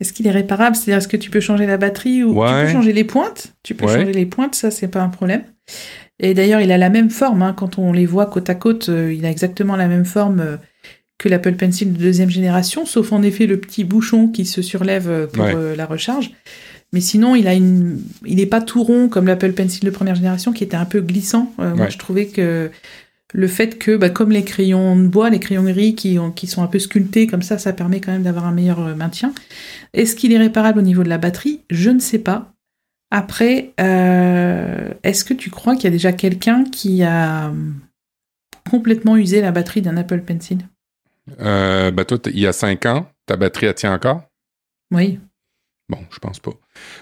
[0.00, 0.76] Est-ce qu'il est réparable?
[0.76, 3.54] C'est-à-dire, est-ce que tu peux changer la batterie ou tu peux changer les pointes?
[3.62, 5.42] Tu peux changer les pointes, ça, c'est pas un problème.
[6.20, 7.42] Et d'ailleurs, il a la même forme.
[7.42, 7.54] Hein.
[7.56, 10.56] quand on les voit côte à côte, euh, il a exactement la même forme euh,
[11.18, 15.08] que l'Apple Pencil de deuxième génération, sauf en effet le petit bouchon qui se surlève
[15.08, 16.30] euh, pour la recharge.
[16.92, 20.16] Mais sinon, il a une, il n'est pas tout rond comme l'Apple Pencil de première
[20.16, 21.52] génération qui était un peu glissant.
[21.58, 22.70] Moi, je trouvais que
[23.32, 26.62] le fait que, bah, comme les crayons de bois, les crayons gris qui, qui sont
[26.62, 29.32] un peu sculptés comme ça, ça permet quand même d'avoir un meilleur euh, maintien.
[29.92, 31.60] Est-ce qu'il est réparable au niveau de la batterie?
[31.70, 32.52] Je ne sais pas.
[33.10, 37.52] Après, euh, est-ce que tu crois qu'il y a déjà quelqu'un qui a
[38.70, 40.58] complètement usé la batterie d'un Apple Pencil?
[41.38, 44.22] Bah toi, il y a 5 ans, ta batterie, elle tient encore?
[44.92, 45.18] Oui.
[45.90, 46.52] Bon, je pense pas.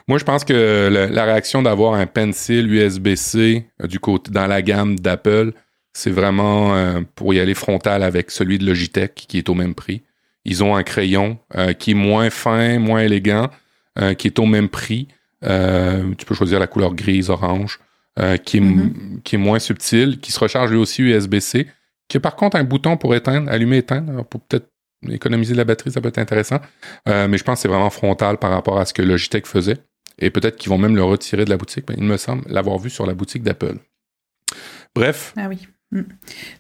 [0.09, 4.63] Moi, je pense que la, réaction d'avoir un pencil USB-C euh, du côté dans la
[4.63, 5.53] gamme d'Apple,
[5.99, 9.75] c'est vraiment euh, pour y aller frontal avec celui de Logitech qui est au même
[9.75, 10.03] prix.
[10.45, 13.51] Ils ont un crayon euh, qui est moins fin, moins élégant,
[14.17, 15.09] qui est au même prix.
[15.43, 17.81] tu peux choisir la couleur grise, orange,
[18.45, 19.23] qui, est, mm-hmm.
[19.25, 21.67] qui est moins subtil, qui se recharge lui aussi USB-C,
[22.07, 24.69] qui a par contre un bouton pour éteindre, allumer, éteindre, pour peut-être
[25.09, 26.61] économiser de la batterie, ça peut être intéressant.
[27.09, 29.79] Euh, mais je pense que c'est vraiment frontal par rapport à ce que Logitech faisait.
[30.19, 31.85] Et peut-être qu'ils vont même le retirer de la boutique.
[31.89, 33.79] Mais il me semble l'avoir vu sur la boutique d'Apple.
[34.95, 35.33] Bref.
[35.37, 35.59] Ah oui.
[35.93, 36.03] Mm.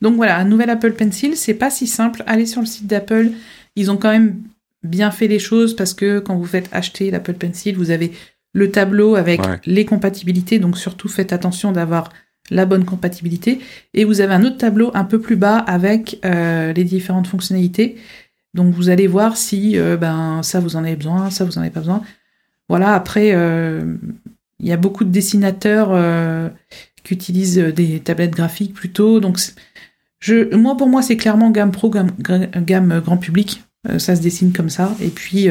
[0.02, 2.22] Donc voilà, un nouvel Apple Pencil, c'est pas si simple.
[2.26, 3.30] Allez sur le site d'Apple.
[3.76, 4.36] Ils ont quand même
[4.82, 8.12] bien fait les choses parce que quand vous faites acheter l'Apple Pencil, vous avez
[8.52, 10.58] le tableau avec les compatibilités.
[10.58, 12.10] Donc surtout faites attention d'avoir
[12.50, 13.60] la bonne compatibilité.
[13.94, 17.96] Et vous avez un autre tableau un peu plus bas avec euh, les différentes fonctionnalités.
[18.54, 21.60] Donc vous allez voir si euh, ben ça vous en avez besoin, ça vous en
[21.60, 22.02] avez pas besoin.
[22.68, 23.96] Voilà, après euh,
[24.58, 25.90] il y a beaucoup de dessinateurs
[27.08, 29.20] qui utilisent des tablettes graphiques plutôt.
[29.20, 29.38] Donc
[30.20, 33.62] je, moi pour moi c'est clairement gamme pro, gamme, gamme grand public.
[33.98, 34.94] ça se dessine comme ça.
[35.00, 35.48] Et puis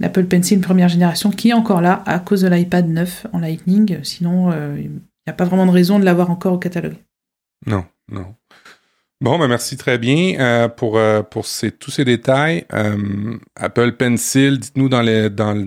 [0.00, 3.98] l'Apple Pencil première génération qui est encore là à cause de l'iPad 9 en Lightning.
[4.02, 6.96] Sinon il n'y a pas vraiment de raison de l'avoir encore au catalogue.
[7.66, 8.34] Non, non.
[9.24, 12.66] Bon, ben merci très bien euh, pour, euh, pour ces, tous ces détails.
[12.74, 15.66] Euh, Apple Pencil, dites-nous dans les, dans,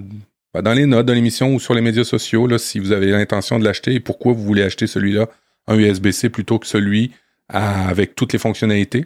[0.54, 3.60] dans les notes de l'émission ou sur les médias sociaux là, si vous avez l'intention
[3.60, 5.28] de l'acheter et pourquoi vous voulez acheter celui-là
[5.68, 7.12] en USB-C plutôt que celui
[7.50, 9.06] avec toutes les fonctionnalités.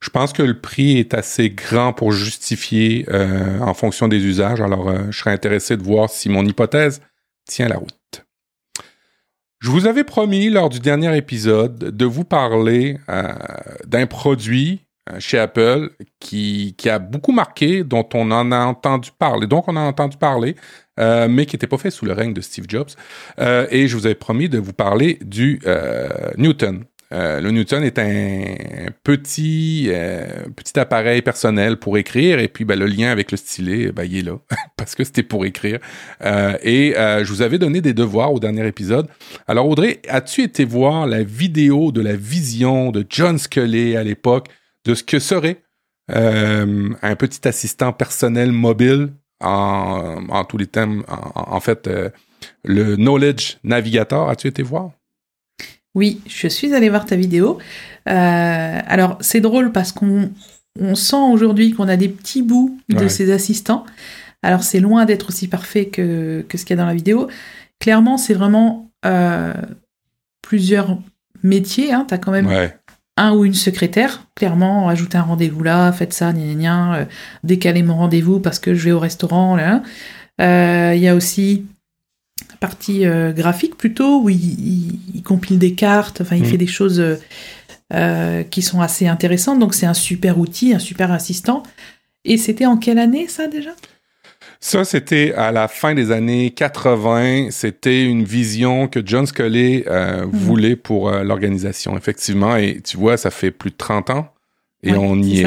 [0.00, 3.06] Je pense que le prix est assez grand pour justifier
[3.60, 4.60] en fonction des usages.
[4.60, 7.00] Alors, je serais intéressé de voir si mon hypothèse
[7.46, 8.24] tient la route.
[9.62, 13.32] Je vous avais promis lors du dernier épisode de vous parler euh,
[13.86, 19.10] d'un produit euh, chez Apple qui, qui, a beaucoup marqué, dont on en a entendu
[19.18, 20.54] parler, donc on a entendu parler,
[21.00, 22.90] euh, mais qui n'était pas fait sous le règne de Steve Jobs.
[23.38, 25.60] et je vous avais promis de vous parler du
[26.36, 26.84] Newton.
[27.12, 32.78] Euh, le Newton est un petit, euh, petit appareil personnel pour écrire et puis ben,
[32.78, 34.38] le lien avec le stylet, ben, il est là
[34.76, 35.78] parce que c'était pour écrire.
[36.24, 39.08] Euh, et je vous avais donné des devoirs au dernier épisode.
[39.46, 44.48] Alors Audrey, as-tu été voir la vidéo de la vision de John Scully à l'époque?
[44.84, 45.62] De ce que serait
[46.08, 51.88] un petit assistant personnel mobile en, tous les thèmes, en fait,
[52.64, 54.90] le Knowledge Navigator, as-tu été voir?
[55.94, 57.58] Oui, je suis allée voir ta vidéo.
[58.08, 60.30] Euh, alors, c'est drôle parce qu'on
[60.94, 63.84] sent aujourd'hui qu'on a des petits bouts de ces assistants.
[64.42, 67.28] Alors, c'est loin d'être aussi parfait que, ce qu'il y a dans la vidéo.
[67.78, 69.52] Clairement, c'est vraiment euh,
[70.40, 70.98] plusieurs
[71.42, 71.92] métiers.
[71.92, 72.06] Hein.
[72.08, 72.48] Tu as quand même
[73.22, 74.26] un ou une secrétaire.
[74.34, 77.04] Clairement, ajouter un rendez-vous là, faites ça, gna gna euh,
[77.44, 79.56] décaler mon rendez-vous parce que je vais au restaurant.
[80.38, 81.64] Il y a aussi
[82.62, 86.46] partie euh, graphique plutôt, où il, compile des cartes, enfin il mm.
[86.46, 87.16] fait des choses euh,
[87.92, 89.58] euh, qui sont assez intéressantes.
[89.58, 91.64] Donc c'est un super outil, un super assistant.
[92.24, 93.70] Et c'était en quelle année ça déjà?
[94.64, 97.50] Ça, c'était à la fin des années 80.
[97.50, 100.24] C'était une vision que John Scully mm.
[100.32, 102.56] voulait pour l'organisation, effectivement.
[102.56, 104.32] Et tu vois, ça fait plus de 30 ans
[104.82, 105.46] et on y est.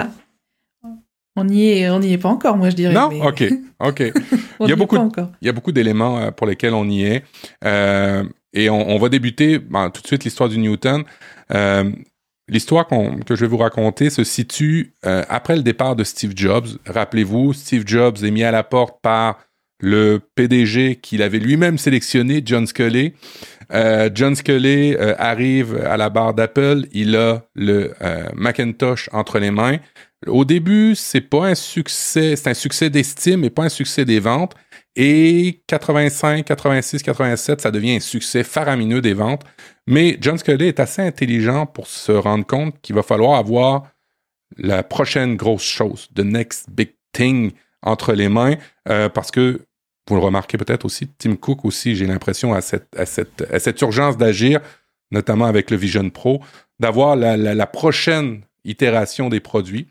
[1.38, 2.93] On n'y est, on n'y est pas encore, moi je dirais.
[2.93, 3.43] Non, ok,
[3.80, 4.13] ok.
[4.62, 4.95] il y a beaucoup,
[5.41, 7.23] il y a beaucoup d'éléments euh, pour lesquels on y est,
[7.65, 8.23] euh,
[8.54, 11.04] et on, va débuter ben, tout de suite l'histoire du Newton.
[12.50, 16.68] Euh, l'histoire que je vais vous raconter se situe après le départ de Steve Jobs.
[16.86, 19.40] Rappelez-vous, Steve Jobs est mis à la porte par
[19.82, 23.14] le PDG qu'il avait lui-même sélectionné, John Scully.
[24.14, 27.94] John Scully arrive à la barre d'Apple, il a le
[28.36, 29.80] Macintosh entre les mains
[30.28, 34.20] au début, c'est pas un succès, c'est un succès d'estime et pas un succès des
[34.20, 34.56] ventes.
[34.96, 39.44] Et 85, 86, 87, ça devient un succès faramineux des ventes.
[39.88, 43.92] Mais John Scully est assez intelligent pour se rendre compte qu'il va falloir avoir
[44.58, 48.56] la prochaine grosse chose, the next big thing entre les mains,
[48.90, 49.62] euh, parce que
[50.08, 54.60] vous le remarquez peut-être aussi, Tim Cook aussi, j'ai l'impression à cette, urgence d'agir,
[55.12, 56.42] notamment avec le Vision Pro,
[56.80, 59.88] d'avoir la, prochaine itération des produits.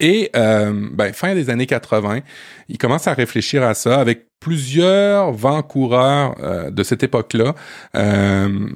[0.00, 2.20] Et euh, ben, fin des années 80,
[2.68, 7.54] il commence à réfléchir à ça avec plusieurs vents coureurs euh, de cette époque-là.
[7.94, 8.68] Euh,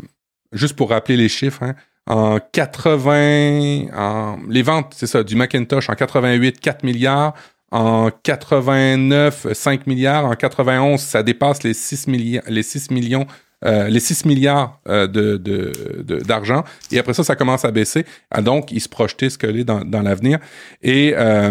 [0.53, 1.75] juste pour rappeler les chiffres, hein,
[2.07, 7.35] en 80, en, les ventes, c'est ça, du Macintosh en 88, 4 milliards.
[7.71, 10.27] En 89, 5 milliards.
[10.27, 13.27] En 91, ça dépasse les 6, milliards, les 6 millions
[13.67, 16.65] euh, les 6 milliards euh, d'argent.
[16.91, 18.05] et après ça, ça commence à baisser.
[18.31, 20.39] Ah, donc, il se projetait ce que dans, dans l'avenir.
[20.83, 21.51] Et euh,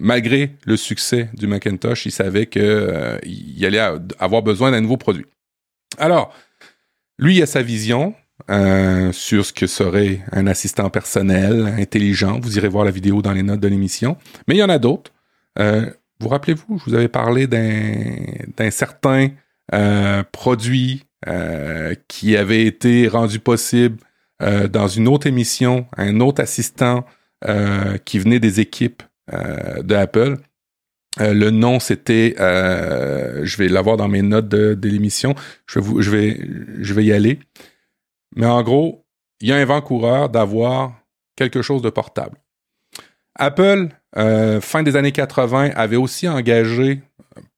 [0.00, 5.26] malgré le succès du Macintosh, il savait qu'il allait avoir besoin d'un nouveau produit.
[5.98, 6.32] Alors,
[7.18, 8.14] lui, il a sa vision.
[9.12, 12.38] sur ce que serait un assistant personnel intelligent.
[12.40, 14.16] Vous irez voir la vidéo dans les notes de l'émission.
[14.46, 15.10] Mais il y en a d'autres.
[15.56, 19.30] vous rappelez-vous, je vous avais parlé d'un certain
[20.30, 23.98] produit euh, qui avait été rendu possible
[24.40, 27.04] euh, dans une autre émission, un autre assistant
[27.44, 29.02] euh, qui venait des équipes
[29.82, 30.36] d'Apple.
[31.18, 35.34] le nom, c'était, je vais l'avoir dans mes notes de, l'émission.
[35.66, 37.40] Je vais, je vais, je vais y aller.
[38.36, 39.04] Mais en gros,
[39.40, 40.94] il y a un vent coureur d'avoir
[41.36, 42.38] quelque chose de portable.
[43.34, 47.02] Apple, fin des années 80, avait aussi engagé,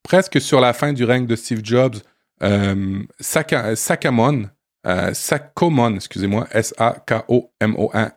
[0.03, 1.95] presque sur la fin du règne de Steve Jobs,
[2.43, 4.49] euh, Sakamon,
[4.87, 8.09] euh, Sakomon, excusez-moi, S-A-K-O-M-O-N,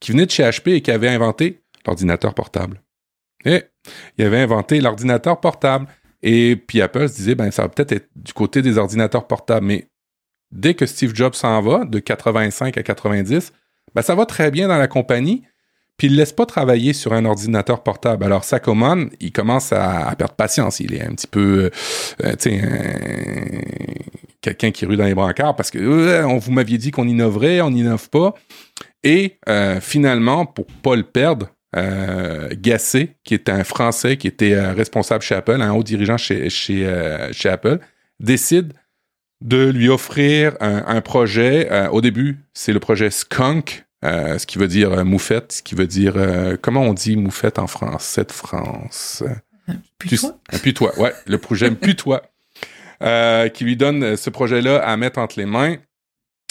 [0.00, 2.80] qui venait de chez HP et qui avait inventé l'ordinateur portable.
[3.44, 3.62] Et
[4.18, 5.86] il avait inventé l'ordinateur portable.
[6.22, 9.66] Et puis Apple se disait, ben, ça va peut-être être du côté des ordinateurs portables.
[9.66, 9.88] Mais
[10.50, 13.52] dès que Steve Jobs s'en va, de 85 à 90,
[13.94, 15.44] ben, ça va très bien dans la compagnie.
[15.96, 18.24] Puis il ne laisse pas travailler sur un ordinateur portable.
[18.24, 20.80] Alors Sakoman, il commence à, perdre patience.
[20.80, 21.70] Il est un petit peu,
[22.24, 23.64] euh, tu sais,
[24.40, 27.60] quelqu'un qui rue dans les brancards parce que euh, on vous m'aviez dit qu'on innoverait,
[27.60, 28.34] on n'innove pas.
[29.04, 31.50] Et euh, finalement, pour pas le perdre,
[32.52, 36.86] Gassé, qui était un Français, qui était responsable chez Apple, un haut dirigeant chez, chez,
[37.46, 37.80] Apple,
[38.20, 38.74] décide
[39.40, 41.68] de lui offrir un projet.
[41.88, 45.74] au début, c'est le projet Skunk, euh, ce qui veut dire euh, moufette, ce qui
[45.74, 49.22] veut dire euh, comment on dit moufette en français de France?
[49.98, 50.38] Putois.
[50.52, 52.22] Un putois, ouais, le projet putois,
[53.00, 55.76] qui lui donne ce projet-là à mettre entre les mains.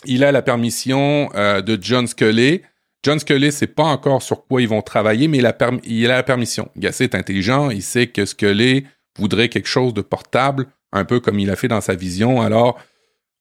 [0.06, 2.62] Il a la permission de John Scully.
[3.04, 6.16] John Scully, c'est pas encore sur quoi ils vont travailler, mais il a, il a
[6.16, 6.70] la permission.
[6.76, 8.86] Gasset est intelligent, il sait que Scully
[9.18, 12.42] voudrait quelque chose de portable, un peu comme il a fait dans sa vision.
[12.42, 12.80] Alors,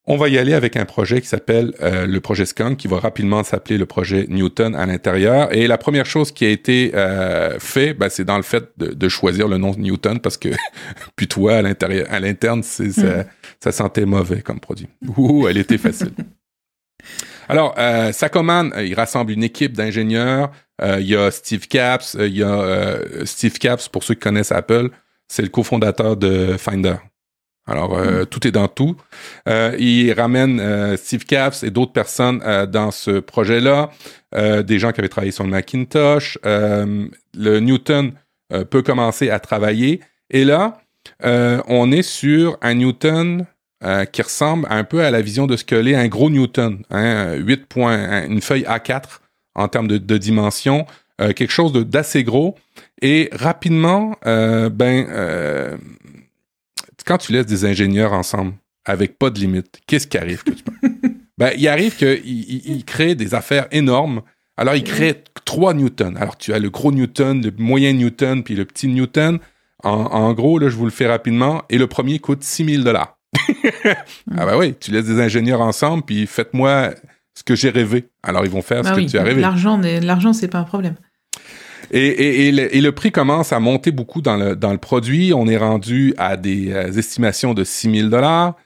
[0.05, 2.99] on va y aller avec un projet qui s'appelle euh, le projet Skunk, qui va
[2.99, 5.55] rapidement s'appeler le projet Newton à l'intérieur.
[5.55, 9.09] Et la première chose qui a été euh, fait, ben, c'est dans le fait de,
[9.09, 10.49] choisir le nom Newton parce que
[11.17, 13.25] puis toi à l'intérieur, à l'interne, c'est, ça,
[13.61, 14.89] ça, sentait mauvais comme produit.
[15.17, 16.13] Ouh, elle était facile.
[17.49, 20.51] Alors, euh, Sakoman, il rassemble une équipe d'ingénieurs.
[20.99, 24.91] Il y a Steve Caps, il y a Steve Caps pour ceux qui connaissent Apple,
[25.29, 26.97] c'est le cofondateur de Finder.
[27.67, 28.97] Alors, euh, tout est dans tout.
[29.49, 33.91] Euh, il ramène euh, Steve Caps et d'autres personnes dans ce projet-là,
[34.35, 36.39] des gens qui avaient travaillé sur le Macintosh.
[36.45, 38.13] le Newton
[38.71, 40.01] peut commencer à travailler.
[40.31, 40.81] Et là,
[41.23, 43.47] on est sur un Newton
[44.13, 47.35] qui ressemble un peu à la vision de ce que l'est un gros Newton, hein,
[47.35, 49.21] 8 points, une feuille A4
[49.55, 50.87] en termes de, de dimension,
[51.19, 52.57] quelque chose d'assez gros.
[53.03, 55.79] Et rapidement, ben
[57.05, 60.43] quand tu laisses des ingénieurs ensemble avec pas de limite, qu'est-ce qui arrive?
[61.39, 64.23] ben, il arrive qu'ils il, créent des affaires énormes.
[64.57, 66.17] Alors, ils créent trois Newtons.
[66.17, 69.39] Alors, tu as le gros Newton, le moyen Newton, puis le petit Newton.
[69.85, 71.63] En, gros, là, je vous le fais rapidement.
[71.69, 73.19] Et le premier coûte 6000 dollars.
[73.85, 76.91] ah ben oui, tu laisses des ingénieurs ensemble, puis faites-moi
[77.35, 78.11] ce que j'ai rêvé.
[78.23, 79.41] Alors, ils vont faire ce bah que tu as rêvé.
[79.41, 80.95] L'argent, l'argent, c'est pas un problème.
[81.95, 85.33] Et, le, prix commence à monter beaucoup dans le, dans le produit.
[85.35, 88.57] On est rendu à des euh, estimations de 6 000 dollars.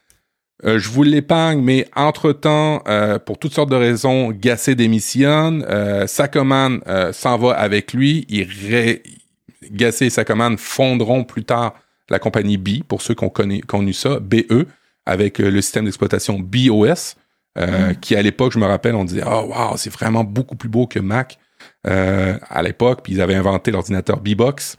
[0.65, 6.07] Euh, je vous l'épargne, mais entre-temps, euh, pour toutes sortes de raisons, Gassé démissionne, euh,
[6.07, 6.81] Sakoman
[7.13, 8.49] s'en va avec lui, il
[9.71, 11.75] Gassé et Sakoman fonderont plus tard
[12.09, 14.67] la compagnie B, pour ceux qui ont connu ça, BE,
[15.05, 17.17] avec le système d'exploitation BOS,
[17.57, 17.97] mm.
[18.01, 20.87] qui à l'époque, je me rappelle, on disait «Oh wow, c'est vraiment beaucoup plus beau
[20.87, 21.39] que Mac».
[21.87, 24.77] Euh, à l'époque, puis ils avaient inventé l'ordinateur B-Box.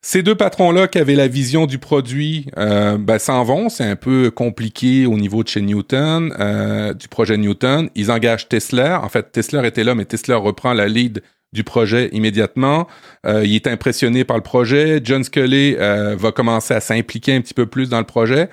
[0.00, 3.68] Ces deux patrons-là qui avaient la vision du produit euh, ben, s'en vont.
[3.68, 7.90] C'est un peu compliqué au niveau de chez Newton, euh, du projet Newton.
[7.94, 9.02] Ils engagent Tesla.
[9.02, 12.86] En fait, Tesla était là, mais Tesla reprend la lead du projet immédiatement.
[13.26, 15.00] Il est impressionné par le projet.
[15.02, 18.50] John Scully va commencer à s'impliquer un petit peu plus dans le projet.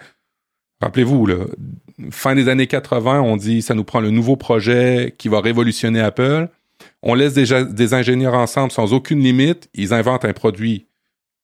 [0.82, 1.28] Rappelez-vous,
[2.12, 6.00] fin des années 80, on dit ça nous prend le nouveau projet qui va révolutionner
[6.00, 6.48] Apple.
[7.06, 9.70] On laisse déjà des ingénieurs ensemble sans aucune limite.
[9.76, 10.88] Ils inventent un produit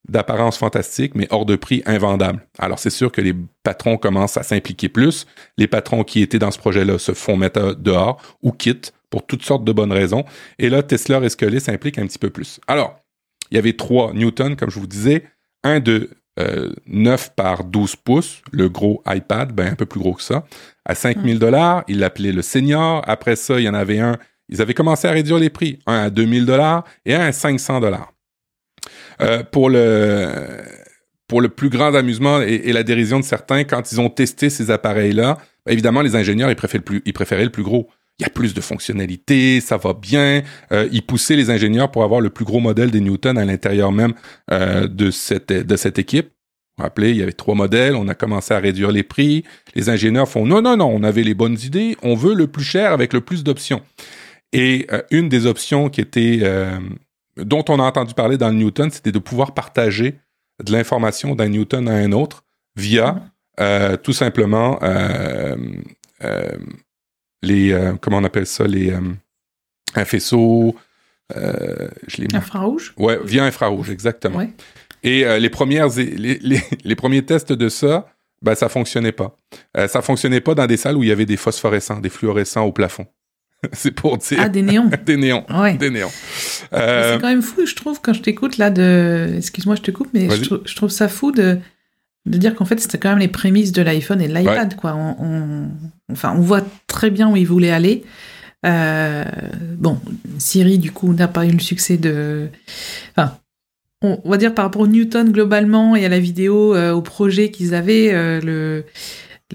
[0.09, 2.45] d'apparence fantastique, mais hors de prix invendable.
[2.57, 5.27] Alors c'est sûr que les patrons commencent à s'impliquer plus.
[5.57, 9.43] Les patrons qui étaient dans ce projet-là se font mettre dehors ou quittent pour toutes
[9.43, 10.25] sortes de bonnes raisons.
[10.57, 12.59] Et là, Tesla et Scully s'impliquent un petit peu plus.
[12.67, 12.99] Alors,
[13.51, 15.25] il y avait trois Newton, comme je vous disais,
[15.63, 16.09] un de
[16.87, 20.45] 9 euh, par 12 pouces, le gros iPad, ben un peu plus gros que ça,
[20.85, 21.83] à 5000 dollars.
[21.87, 23.03] Il l'appelait le senior.
[23.05, 24.17] Après ça, il y en avait un.
[24.51, 27.79] Ils avaient commencé à réduire les prix, un à 2000 dollars et un à 500
[27.79, 28.13] dollars.
[29.21, 30.29] Euh, pour le
[31.27, 34.69] pour le plus grand amusement et, la dérision de certains, quand ils ont testé ces
[34.69, 37.87] appareils-là, ben, évidemment, les ingénieurs, ils préféraient, le plus, ils préféraient le plus gros.
[38.19, 40.41] Il y a plus de fonctionnalités, ça va bien.
[40.73, 43.93] Euh, ils poussaient les ingénieurs pour avoir le plus gros modèle des Newton à l'intérieur
[43.93, 44.13] même
[44.51, 46.25] euh, de, cette, de cette équipe.
[46.27, 49.45] Vous vous rappelez, il y avait trois modèles, on a commencé à réduire les prix.
[49.73, 52.65] Les ingénieurs font non, non, non, on avait les bonnes idées, on veut le plus
[52.65, 53.81] cher avec le plus d'options.
[54.53, 56.77] Et euh, une des options qui était euh,
[57.37, 60.19] dont on a entendu parler dans le Newton, c'était de pouvoir partager
[60.63, 62.43] de l'information d'un Newton à un autre
[62.75, 63.21] via
[63.59, 64.79] euh, tout simplement
[67.41, 68.93] les comment on appelle ça les
[69.95, 70.75] un faisceau
[71.33, 72.93] je infrarouge?
[72.97, 74.45] Ouais via infrarouge exactement.
[75.03, 76.37] Et les premières les,
[76.83, 78.07] les, premiers tests de ça
[78.43, 79.35] ben ça fonctionnait pas.
[79.87, 82.71] Ça fonctionnait pas dans des salles où il y avait des phosphorescents des fluorescents au
[82.71, 83.07] plafond
[83.73, 84.39] c'est pour dire.
[84.41, 84.89] Ah, des néons.
[85.05, 85.45] des néons.
[85.49, 85.75] Ouais.
[85.75, 86.11] Des néons.
[86.73, 87.13] Euh...
[87.13, 89.33] C'est quand même fou, je trouve, quand je t'écoute là de.
[89.37, 91.59] Excuse-moi, je te coupe, mais je, trouve ça fou de,
[92.25, 94.95] de dire qu'en fait, c'était quand même les prémices de l'iPhone et de l'iPad, quoi.
[94.95, 95.69] On,
[96.11, 98.03] Enfin, on voit très bien où ils voulaient aller.
[98.65, 99.23] Euh...
[99.77, 99.97] Bon,
[100.37, 102.49] Siri, du coup, n'a pas eu le succès de.
[103.15, 103.37] Enfin,
[104.01, 107.51] on va dire par rapport au Newton globalement et à la vidéo, euh, au projet
[107.51, 108.83] qu'ils avaient, euh, le,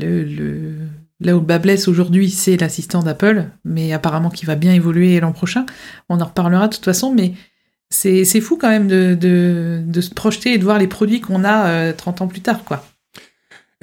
[0.00, 0.74] le, le
[1.20, 5.32] Là où le bas aujourd'hui, c'est l'assistant d'Apple, mais apparemment qui va bien évoluer l'an
[5.32, 5.64] prochain.
[6.08, 7.32] On en reparlera de toute façon, mais
[7.88, 12.20] c'est fou quand même de, se projeter et de voir les produits qu'on a 30
[12.20, 12.84] euh, ans plus tard, quoi.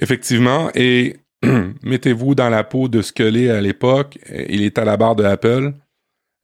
[0.01, 1.17] Effectivement, et
[1.83, 4.19] mettez-vous dans la peau de ce que l'est à l'époque.
[4.49, 5.73] Il est à la barre de Apple,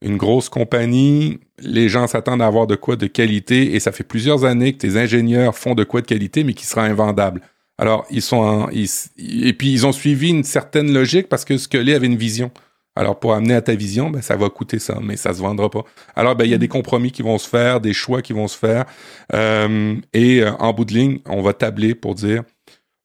[0.02, 1.38] une grosse compagnie.
[1.60, 4.78] Les gens s'attendent à avoir de quoi de qualité, et ça fait plusieurs années que
[4.78, 7.42] tes ingénieurs font de quoi de qualité, mais qui sera invendable.
[7.80, 12.08] Alors, ils sont et puis ils ont suivi une certaine logique parce que Scully avait
[12.08, 12.50] une vision.
[12.94, 15.70] Alors, pour amener à ta vision, ben, ça va coûter ça, mais ça se vendra
[15.70, 15.84] pas.
[16.14, 18.48] Alors, ben, il y a des compromis qui vont se faire, des choix qui vont
[18.48, 18.84] se faire.
[19.32, 22.42] Euh, et euh, en bout de ligne, on va tabler pour dire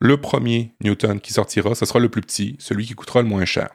[0.01, 3.45] le premier Newton qui sortira, ce sera le plus petit, celui qui coûtera le moins
[3.45, 3.69] cher.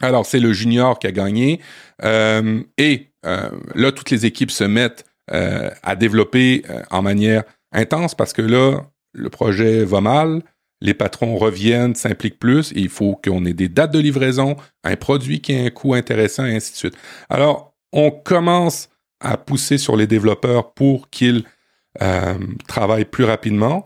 [0.00, 1.60] Alors, c'est le junior qui a gagné.
[2.02, 8.42] Euh, et là, toutes les équipes se mettent à développer en manière intense parce que
[8.42, 10.42] là, le projet va mal,
[10.80, 15.40] les patrons reviennent, s'impliquent plus, il faut qu'on ait des dates de livraison, un produit
[15.40, 16.96] qui a un coût intéressant, et ainsi de suite.
[17.30, 18.88] Alors, on commence
[19.20, 21.44] à pousser sur les développeurs pour qu'ils
[22.02, 22.34] euh,
[22.66, 23.84] travaillent plus rapidement.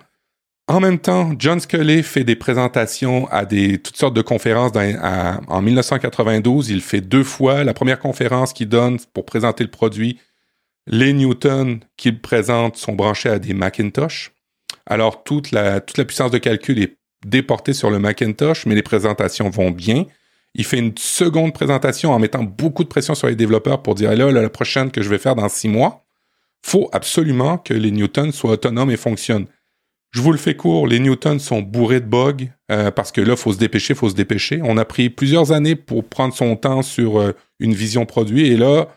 [0.68, 4.72] En même temps, John Scully fait des présentations à des toutes sortes de conférences.
[4.74, 7.62] en 1992, il fait deux fois.
[7.62, 10.18] La première conférence qu'il donne pour présenter le produit,
[10.88, 14.32] les Newton qu'il présente sont branchés à des Macintosh.
[14.86, 19.70] Alors, toute la, puissance de calcul est déportée sur le Macintosh, mais les présentations vont
[19.70, 20.06] bien.
[20.54, 24.14] Il fait une seconde présentation en mettant beaucoup de pression sur les développeurs pour dire
[24.14, 26.04] là, la prochaine que je vais faire dans six mois,
[26.64, 29.46] faut absolument que les Newtons soient autonomes et fonctionnent.
[30.12, 33.36] Je vous le fais court, les Newtons sont bourrés de bugs euh, parce que là,
[33.36, 34.60] faut se dépêcher, faut se dépêcher.
[34.62, 38.56] On a pris plusieurs années pour prendre son temps sur euh, une vision produit et
[38.56, 38.88] là,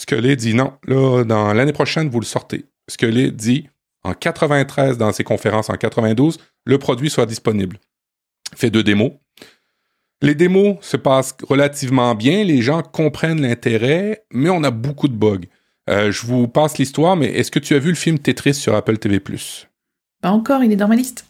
[0.00, 2.64] Scully dit non, là, dans l'année prochaine, vous le sortez.
[2.88, 3.68] Scully dit
[4.04, 7.78] en 93 dans ses conférences en 92, le produit soit disponible.
[8.54, 9.12] Fait deux démos.
[10.20, 15.14] Les démos se passent relativement bien, les gens comprennent l'intérêt, mais on a beaucoup de
[15.14, 15.46] bugs.
[15.90, 18.74] Euh, je vous passe l'histoire, mais est-ce que tu as vu le film Tetris sur
[18.74, 19.18] Apple TV⁇
[20.20, 21.24] Pas encore, il est dans ma liste.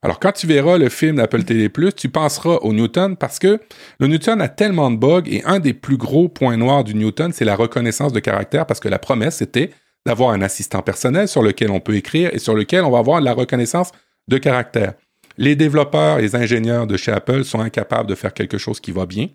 [0.00, 3.58] Alors, quand tu verras le film d'Apple TV+, tu penseras au Newton parce que
[3.98, 7.32] le Newton a tellement de bugs et un des plus gros points noirs du Newton,
[7.32, 9.70] c'est la reconnaissance de caractère parce que la promesse était
[10.08, 13.20] d'avoir un assistant personnel sur lequel on peut écrire et sur lequel on va avoir
[13.20, 13.92] la reconnaissance
[14.26, 14.94] de caractère.
[15.36, 18.90] Les développeurs et les ingénieurs de chez Apple sont incapables de faire quelque chose qui
[18.90, 19.28] va bien.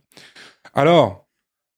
[0.74, 1.28] Alors,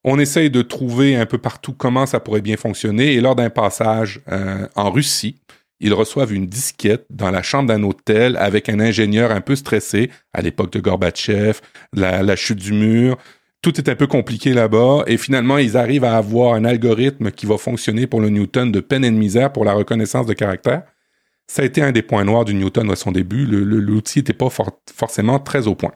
[0.05, 3.49] on essaye de trouver un peu partout comment ça pourrait bien fonctionner et lors d'un
[3.49, 5.41] passage euh, en Russie,
[5.81, 10.09] ils reçoivent une disquette dans la chambre d'un hôtel avec un ingénieur un peu stressé,
[10.31, 11.59] à l'époque de Gorbatchev,
[11.91, 13.17] la chute du mur.
[13.65, 15.05] Tout est un peu compliqué là-bas.
[15.07, 18.79] Et finalement, ils arrivent à avoir un algorithme qui va fonctionner pour le Newton de
[18.79, 20.83] peine et de misère pour la reconnaissance de caractère.
[21.47, 23.47] Ça a été un des points noirs du Newton à son début.
[23.47, 25.93] L'outil n'était pas forcément très au point.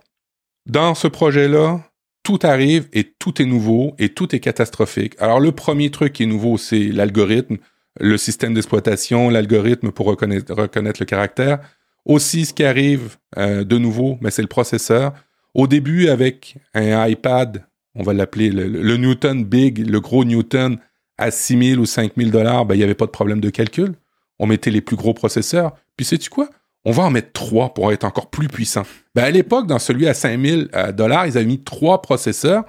[0.65, 1.81] Dans ce projet-là,
[2.23, 5.13] tout arrive et tout est nouveau et tout est catastrophique.
[5.19, 7.57] Alors le premier truc qui est nouveau, c'est l'algorithme,
[7.99, 11.59] le système d'exploitation, l'algorithme pour reconnaître, le caractère.
[12.03, 15.13] Aussi, ce qui arrive euh, de nouveau, mais c'est le processeur.
[15.53, 20.77] Au début, avec un iPad, on va l'appeler le, Newton Big, le gros Newton,
[21.17, 23.49] à 6 000 ou 5 000 dollars, ben, il n'y avait pas de problème de
[23.49, 23.93] calcul.
[24.39, 25.75] On mettait les plus gros processeurs.
[25.97, 26.49] Puis sais-tu quoi?
[26.85, 28.83] On va en mettre trois pour être encore plus puissant.
[29.15, 32.63] Ben, à l'époque, dans celui à 5 000 euh, dollars, ils avaient mis trois processeurs.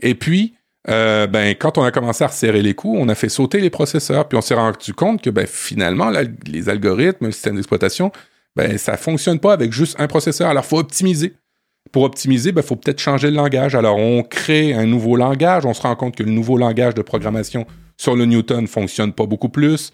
[0.00, 0.54] Et puis,
[0.88, 3.70] euh, ben, quand on a commencé à resserrer les coûts, on a fait sauter les
[3.70, 4.28] processeurs.
[4.28, 6.10] Puis on s'est rendu compte que ben, finalement,
[6.46, 8.10] les algorithmes, le système d'exploitation,
[8.56, 10.48] ben, ça fonctionne pas avec juste un processeur.
[10.48, 11.34] Alors, il faut optimiser
[11.92, 13.74] pour optimiser, il ben, faut peut-être changer le langage.
[13.74, 15.64] Alors, on crée un nouveau langage.
[15.64, 17.66] On se rend compte que le nouveau langage de programmation
[17.96, 19.92] sur le Newton fonctionne pas beaucoup plus.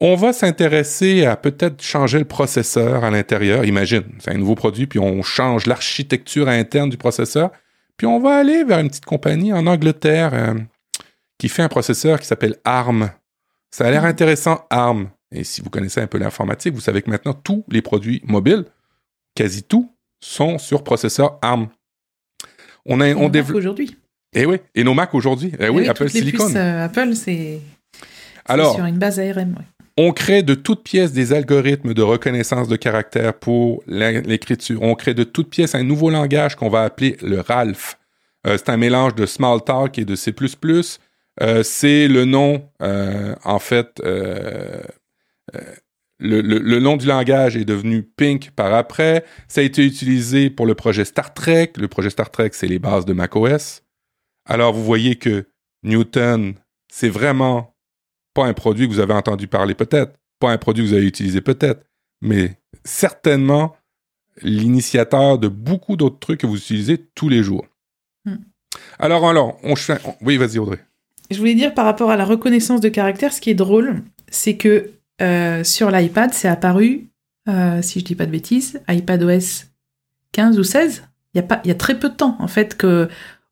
[0.00, 3.64] On va s'intéresser à peut-être changer le processeur à l'intérieur.
[3.64, 7.50] Imagine, c'est un nouveau produit, puis on change l'architecture interne du processeur.
[7.98, 10.54] Puis on va aller vers une petite compagnie en Angleterre euh,
[11.38, 13.10] qui fait un processeur qui s'appelle ARM.
[13.70, 15.10] Ça a l'air intéressant, ARM.
[15.32, 18.64] Et si vous connaissez un peu l'informatique, vous savez que maintenant tous les produits mobiles,
[19.34, 21.68] quasi tout, sont sur processeur ARM.
[22.86, 23.96] On a, on développe aujourd'hui.
[24.32, 25.52] Eh oui, et nos Mac aujourd'hui.
[25.58, 26.54] Eh, eh oui, Apple Silicon.
[26.54, 27.60] Euh, Apple, c'est
[28.48, 29.56] sur une base ARM.
[29.96, 34.82] On crée de toutes pièces des algorithmes de reconnaissance de caractère pour l'écriture.
[34.82, 37.96] On crée de toutes pièces un nouveau langage qu'on va appeler le RALPH.
[38.46, 40.32] Euh, c'est un mélange de Smalltalk et de C++.
[41.42, 44.00] Euh, c'est le nom, en fait,
[46.20, 49.24] le, nom du langage est devenu Pink par après.
[49.48, 51.72] Ça a été utilisé pour le projet Star Trek.
[51.76, 53.82] Le projet Star Trek, c'est les bases de macOS.
[54.44, 55.46] Alors, vous voyez que
[55.82, 56.54] Newton,
[56.92, 57.74] c'est vraiment
[58.34, 61.06] pas un produit que vous avez entendu parler peut-être, pas un produit que vous avez
[61.06, 61.84] utilisé peut-être,
[62.20, 63.76] mais certainement
[64.42, 67.66] l'initiateur de beaucoup d'autres trucs que vous utilisez tous les jours.
[68.24, 68.36] Hmm.
[68.98, 69.74] Alors, alors, on,
[70.22, 70.78] oui, vas-y Audrey.
[71.30, 74.56] Je voulais dire par rapport à la reconnaissance de caractère, ce qui est drôle, c'est
[74.56, 74.90] que
[75.20, 77.08] euh, sur l'iPad, c'est apparu,
[77.48, 79.66] euh, si je dis pas de bêtises, iPadOS
[80.32, 81.04] 15 ou 16.
[81.34, 83.08] Il y, a pas, il y a très peu de temps, en fait, que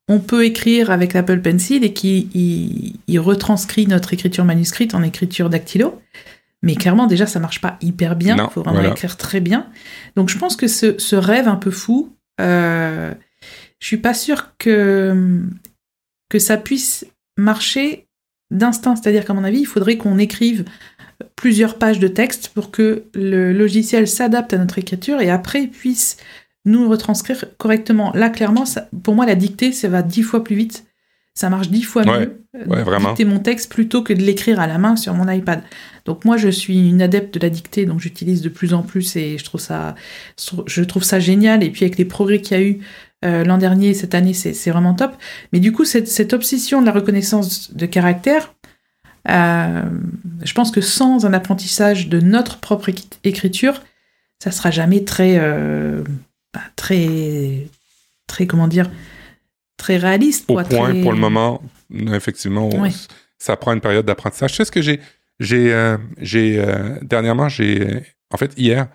[0.09, 5.51] on peut écrire avec l'Apple Pencil et qui il, retranscrit notre écriture manuscrite en écriture
[5.51, 6.01] dactylo.
[6.62, 8.37] Mais clairement, déjà, ça marche pas hyper bien.
[8.37, 9.66] Il faut vraiment écrire très bien.
[10.16, 13.12] Donc, je pense que ce, rêve un peu fou, euh,
[13.79, 15.43] je suis pas sûre que,
[16.31, 17.07] que ça puisse
[17.37, 18.09] marcher
[18.51, 18.97] d'instinct.
[18.97, 20.64] C'est-à-dire qu'à mon avis, il faudrait qu'on écrive
[21.37, 26.16] plusieurs pages de texte pour que le logiciel s'adapte à notre écriture et après puisse
[26.64, 28.12] nous retranscrire correctement.
[28.14, 28.64] Là, clairement,
[29.03, 30.85] pour moi, la dictée, ça va dix fois plus vite.
[31.35, 33.11] Ça marche dix fois mieux ouais, vraiment.
[33.11, 35.62] dicter mon texte plutôt que de l'écrire à la main sur mon iPad.
[36.05, 39.14] Donc moi, je suis une adepte de la dictée, donc j'utilise de plus en plus
[39.14, 39.95] et je trouve ça,
[40.66, 41.62] je trouve ça génial.
[41.62, 42.79] Et puis avec les progrès qu'il y a eu
[43.25, 45.12] euh, l'an dernier, cette année, c'est vraiment top.
[45.53, 48.55] Mais du coup, cette, cette obsession de la reconnaissance de caractère,
[49.29, 49.83] euh,
[50.43, 52.91] je pense que sans un apprentissage de notre propre
[53.25, 53.83] écriture,
[54.43, 56.03] ça sera jamais très, euh,
[56.55, 57.66] bah, très,
[58.27, 58.91] très, comment dire,
[59.77, 60.45] très réaliste.
[60.49, 61.62] Au point, pour le moment,
[62.12, 62.71] effectivement,
[63.39, 64.53] ça prend une période d'apprentissage.
[64.53, 65.01] Tu sais ce que j'ai,
[65.41, 66.64] j'ai, euh, j'ai
[67.03, 68.03] dernièrement, j'ai,
[68.33, 68.89] en fait, hier,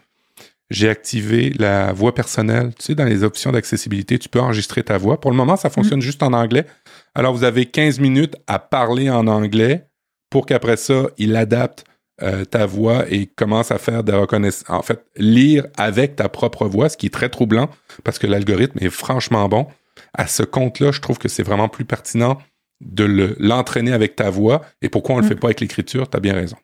[0.70, 2.74] j'ai activé la voix personnelle.
[2.80, 5.20] Tu sais, dans les options d'accessibilité, tu peux enregistrer ta voix.
[5.20, 6.04] Pour le moment, ça fonctionne mm.
[6.04, 6.66] juste en anglais.
[7.14, 9.86] Alors, vous avez 15 minutes à parler en anglais
[10.34, 11.86] pour qu'après ça, il adapte
[12.24, 14.68] euh, ta voix et commence à faire des reconnaissances.
[14.68, 17.70] En fait, lire avec ta propre voix, ce qui est très troublant
[18.04, 19.68] parce que l'algorithme est franchement bon.
[20.16, 22.40] À ce compte-là, je trouve que c'est vraiment plus pertinent
[22.82, 24.64] de l'entraîner avec ta voix.
[24.82, 25.30] Et pourquoi on ne le mm.
[25.30, 26.10] fait pas avec l'écriture?
[26.10, 26.58] Tu as bien raison.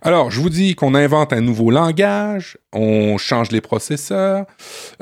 [0.00, 4.46] Alors, je vous dis qu'on invente un nouveau langage, on change les processeurs.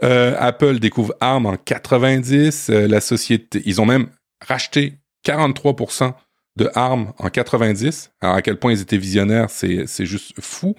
[0.02, 2.70] Euh, Apple découvre ARM en 90.
[2.70, 4.08] Euh, la société, ils ont même
[4.48, 4.94] racheté
[5.26, 6.14] 43%
[6.56, 8.12] de ARM en 90.
[8.20, 10.74] Alors à quel point ils étaient visionnaires, c'est juste fou.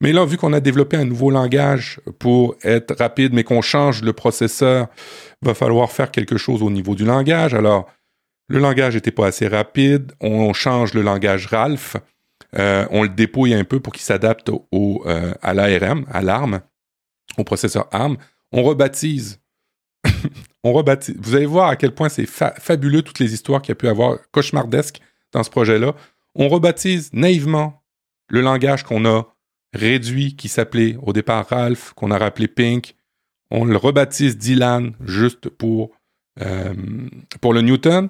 [0.00, 4.02] Mais là, vu qu'on a développé un nouveau langage pour être rapide, mais qu'on change
[4.02, 4.86] le processeur,
[5.42, 7.54] va falloir faire quelque chose au niveau du langage.
[7.54, 7.90] Alors,
[8.48, 10.12] le langage n'était pas assez rapide.
[10.20, 11.96] On change le langage Ralph.
[12.56, 16.60] Euh, on le dépouille un peu pour qu'il s'adapte euh, à l'ARM, à l'ARM,
[17.36, 18.16] au processeur ARM.
[18.52, 19.40] On rebaptise
[20.64, 21.14] on rebâtit.
[21.18, 23.88] Vous allez voir à quel point c'est fabuleux toutes les histoires qu'il y a pu
[23.88, 25.00] avoir cauchemardesques
[25.32, 25.94] dans ce projet-là.
[26.34, 27.82] On rebaptise naïvement
[28.28, 29.26] le langage qu'on a
[29.72, 32.94] réduit qui s'appelait au départ Ralph, qu'on a rappelé Pink.
[33.50, 35.90] On le rebaptise Dylan juste pour,
[36.40, 36.74] euh,
[37.42, 38.08] le Newton.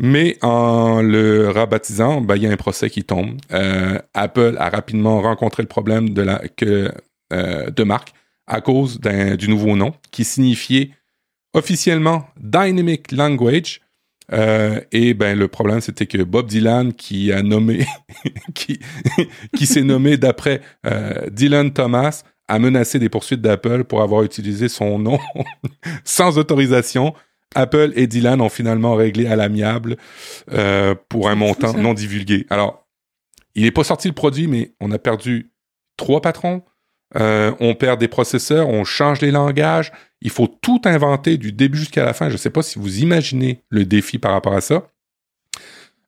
[0.00, 3.36] Mais en le rebaptisant, ben, il y a un procès qui tombe.
[3.52, 8.12] Euh, Apple a rapidement rencontré le problème de, la, euh, de marque
[8.46, 10.92] à cause du nouveau nom qui signifiait
[11.54, 13.80] officiellement Dynamic Language.
[14.30, 17.86] Euh, et ben le problème c'était que Bob Dylan qui a nommé
[18.54, 18.78] qui
[19.56, 24.68] qui s'est nommé d'après euh, Dylan Thomas a menacé des poursuites d'Apple pour avoir utilisé
[24.68, 25.18] son nom
[26.04, 27.14] sans autorisation.
[27.54, 29.96] Apple et Dylan ont finalement réglé à l'amiable
[30.52, 32.46] euh, pour un montant non divulgué.
[32.50, 32.86] Alors,
[33.54, 35.50] il n'est pas sorti le produit, mais on a perdu
[35.96, 36.62] trois patrons,
[37.14, 39.92] on perd des processeurs, on change les langages.
[40.20, 42.28] Il faut tout inventer du début jusqu'à la fin.
[42.28, 44.88] Je ne sais pas si vous imaginez le défi par rapport à ça.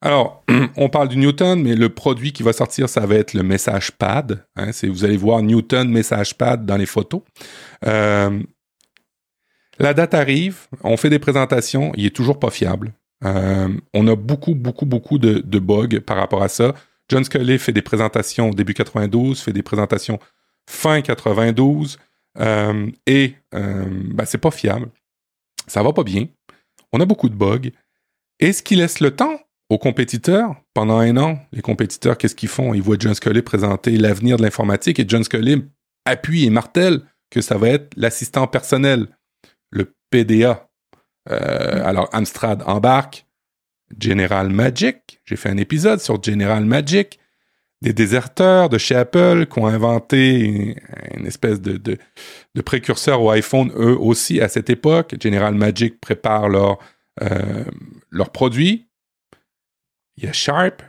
[0.01, 0.45] Alors,
[0.77, 3.93] on parle du Newton, mais le produit qui va sortir, ça va être le message
[3.93, 4.45] pad.
[4.57, 4.71] Hein.
[4.85, 7.23] vous allez voir Newton message pad dans les photos.
[7.87, 8.41] Euh,
[9.79, 12.93] la date arrive, on fait des présentations, il est toujours pas fiable.
[13.25, 16.75] Euh, on a beaucoup, beaucoup, beaucoup de, bugs par rapport à ça.
[17.09, 20.19] John Scully fait des présentations début 92, fait des présentations
[20.69, 24.91] fin 92 euh, et euh, ben, c'est pas fiable.
[25.67, 26.27] Ça va pas bien.
[26.93, 27.71] On a beaucoup de bugs.
[28.39, 32.49] Et ce qui laisse le temps aux compétiteurs pendant un an, les compétiteurs, qu'est-ce qu'ils
[32.49, 32.75] font?
[32.75, 35.65] Ils voient John Scully présenter l'avenir de l'informatique et John Scully
[36.05, 39.07] appuie et martèle que ça va être l'assistant personnel,
[39.71, 40.69] le PDA.
[41.31, 43.27] Euh, alors Amstrad embarque,
[44.01, 47.20] General Magic, j'ai fait un épisode sur General Magic,
[47.83, 50.77] des déserteurs de chez Apple qui ont inventé
[51.15, 51.99] une, espèce de,
[52.63, 55.15] précurseur au iPhone, eux aussi, à cette époque.
[55.21, 56.79] General Magic prépare leurs
[57.23, 57.65] euh,
[58.11, 58.89] leur produits.
[60.17, 60.83] Il y a Sharp.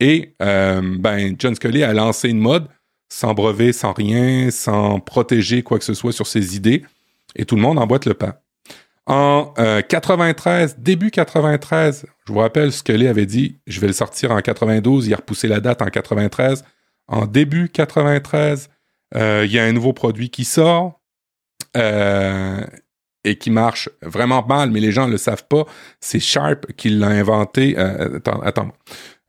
[0.00, 2.68] Et euh, ben, John Scully a lancé une mode
[3.08, 6.84] sans brevet, sans rien, sans protéger quoi que ce soit sur ses idées.
[7.36, 8.43] Et tout le monde emboîte le pas.
[9.06, 9.52] En
[9.88, 13.92] 93, euh, début 93, je vous rappelle, ce que Scully avait dit, je vais le
[13.92, 16.64] sortir en 92, il a repoussé la date en 93.
[17.06, 18.70] En début 93,
[19.14, 21.02] euh, il y a un nouveau produit qui sort
[21.76, 22.64] euh,
[23.24, 25.64] et qui marche vraiment mal, mais les gens ne le savent pas.
[26.00, 27.76] C'est Sharp qui l'a inventé.
[27.76, 28.72] attends, attends.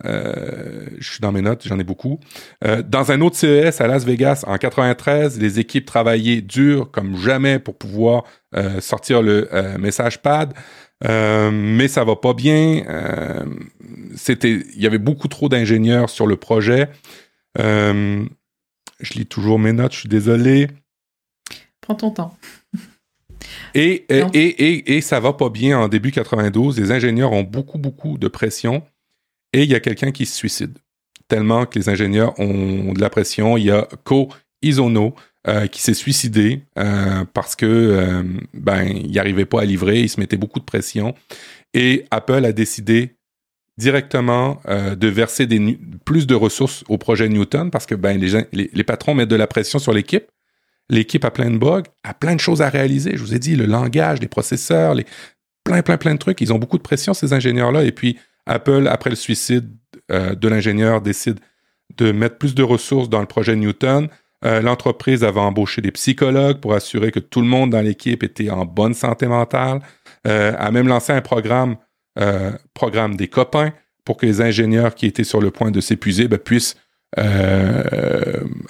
[0.04, 2.20] Euh, je suis dans mes notes, j'en ai beaucoup.
[2.66, 7.16] Euh, dans un autre CES à Las Vegas en 93, les équipes travaillaient dur comme
[7.18, 8.24] jamais pour pouvoir
[8.56, 10.54] euh, sortir le message pad.
[11.04, 12.84] mais ça va pas bien.
[14.16, 16.90] C'était, il y avait beaucoup trop d'ingénieurs sur le projet.
[17.58, 18.28] je
[19.14, 20.68] lis toujours mes notes, je suis désolé.
[21.82, 22.38] Prends ton temps.
[23.76, 26.80] Et, et, et, et, ça va pas bien en début 92.
[26.80, 28.84] Les ingénieurs ont beaucoup, beaucoup de pression.
[29.56, 30.78] Et il y a quelqu'un qui se suicide.
[31.30, 33.56] Tellement que les ingénieurs ont de la pression.
[33.56, 34.28] Il y a Ko
[34.62, 35.16] Isono
[35.48, 40.10] euh, qui s'est suicidé euh, parce que euh, ben il n'arrivait pas à livrer, il
[40.10, 41.16] se mettait beaucoup de pression.
[41.74, 43.16] Et Apple a décidé
[43.78, 45.48] directement de verser
[46.06, 49.48] plus de ressources au projet Newton parce que ben, les, les, patrons mettent de la
[49.48, 50.26] pression sur l'équipe.
[50.90, 53.12] L'équipe a plein de bugs, a plein de choses à réaliser.
[53.16, 55.06] Je vous ai dit, le langage, les processeurs, les,
[55.66, 56.40] plein, plein, plein de trucs.
[56.40, 57.84] Ils ont beaucoup de pression, ces ingénieurs-là.
[57.84, 59.70] Et puis, Apple, après le suicide
[60.12, 61.40] euh, de l'ingénieur, décide
[61.98, 64.08] de mettre plus de ressources dans le projet Newton.
[64.44, 68.50] Euh, l'entreprise avait embauché des psychologues pour assurer que tout le monde dans l'équipe était
[68.50, 69.80] en bonne santé mentale.
[70.28, 71.78] Euh, a même lancé un programme,
[72.74, 73.74] programme des copains,
[74.06, 76.78] pour que les ingénieurs qui étaient sur le point de s'épuiser ben, puissent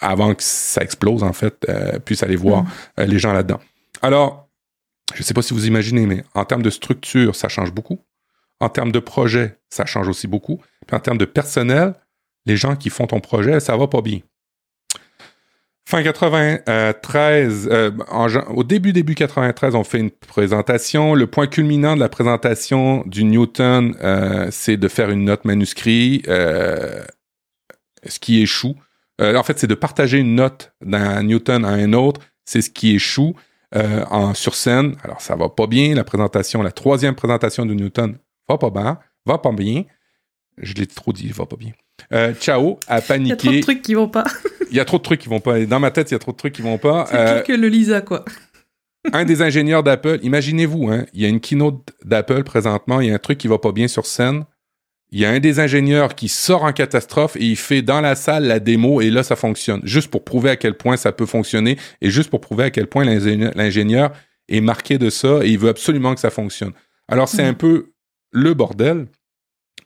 [0.02, 1.68] avant que ça explose, en fait,
[2.06, 3.04] puissent aller voir mm.
[3.04, 3.60] les gens là-dedans.
[4.02, 4.46] Alors,
[5.14, 8.00] je ne sais pas si vous imaginez, mais en termes de structure, ça change beaucoup.
[8.66, 10.60] En termes de projet, ça change aussi beaucoup.
[10.88, 11.94] Puis en termes de personnel,
[12.48, 14.22] les gens qui font ton projet, ça va pas bien.
[15.88, 17.92] Fin 93, euh,
[18.50, 21.14] au début début 93, on fait une présentation.
[21.14, 26.24] Le point culminant de la présentation du Newton, euh, c'est de faire une note manuscrit,
[26.28, 27.04] euh,
[28.04, 28.76] ce qui échoue.
[29.22, 32.20] en fait, c'est de partager une note d'un Newton à un autre.
[32.46, 33.36] C'est ce qui échoue
[33.76, 34.96] en sur scène.
[35.04, 35.94] Alors, ça va pas bien.
[35.94, 38.18] La présentation, la troisième présentation de Newton
[38.48, 39.84] va pas bien, va pas bien.
[40.58, 41.72] Je l'ai trop dit, va pas bien.
[42.14, 43.26] Euh, ciao, a paniqué.
[43.26, 44.24] Il y a trop de trucs qui vont pas.
[44.72, 45.64] Il y a trop de trucs qui vont pas.
[45.66, 47.06] Dans ma tête, il y a trop de trucs qui vont pas.
[47.08, 48.26] C'est euh, que le Lisa, quoi.
[49.14, 53.12] un des ingénieurs d'Apple, imaginez-vous, hein, il y a une keynote d'Apple présentement, il y
[53.12, 54.44] a un truc qui va pas bien sur scène.
[55.12, 58.16] Il y a un des ingénieurs qui sort en catastrophe et il fait dans la
[58.16, 59.82] salle la démo et là ça fonctionne.
[59.84, 62.88] Juste pour prouver à quel point ça peut fonctionner et juste pour prouver à quel
[62.88, 64.12] point l'ingénieur
[64.50, 66.74] est marqué de ça et il veut absolument que ça fonctionne.
[67.08, 67.50] Alors c'est mm.
[67.50, 67.94] un peu
[68.36, 69.08] le bordel.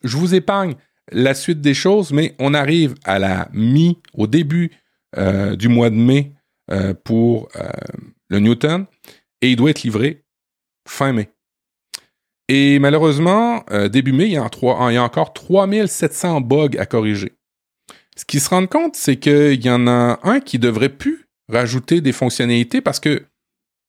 [0.03, 0.75] Je vous épargne
[1.11, 4.71] la suite des choses, mais on arrive à la mi, au début
[5.15, 6.33] du mois de mai
[7.03, 7.49] pour
[8.29, 8.85] le Newton
[9.41, 10.23] et il doit être livré
[10.87, 11.29] fin mai.
[12.47, 17.33] Et malheureusement, début mai, il y, a il y a encore 3700 bugs à corriger.
[18.15, 22.01] Ce qu'ils se rendent compte, c'est qu'il y en a un qui devrait plus rajouter
[22.01, 23.25] des fonctionnalités parce que,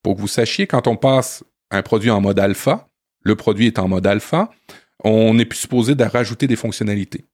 [0.03, 2.87] pour que vous sachiez, quand on passe un produit en mode alpha,
[3.23, 4.49] le produit est en mode alpha,
[5.03, 7.25] on plus supposé de rajouter des fonctionnalités.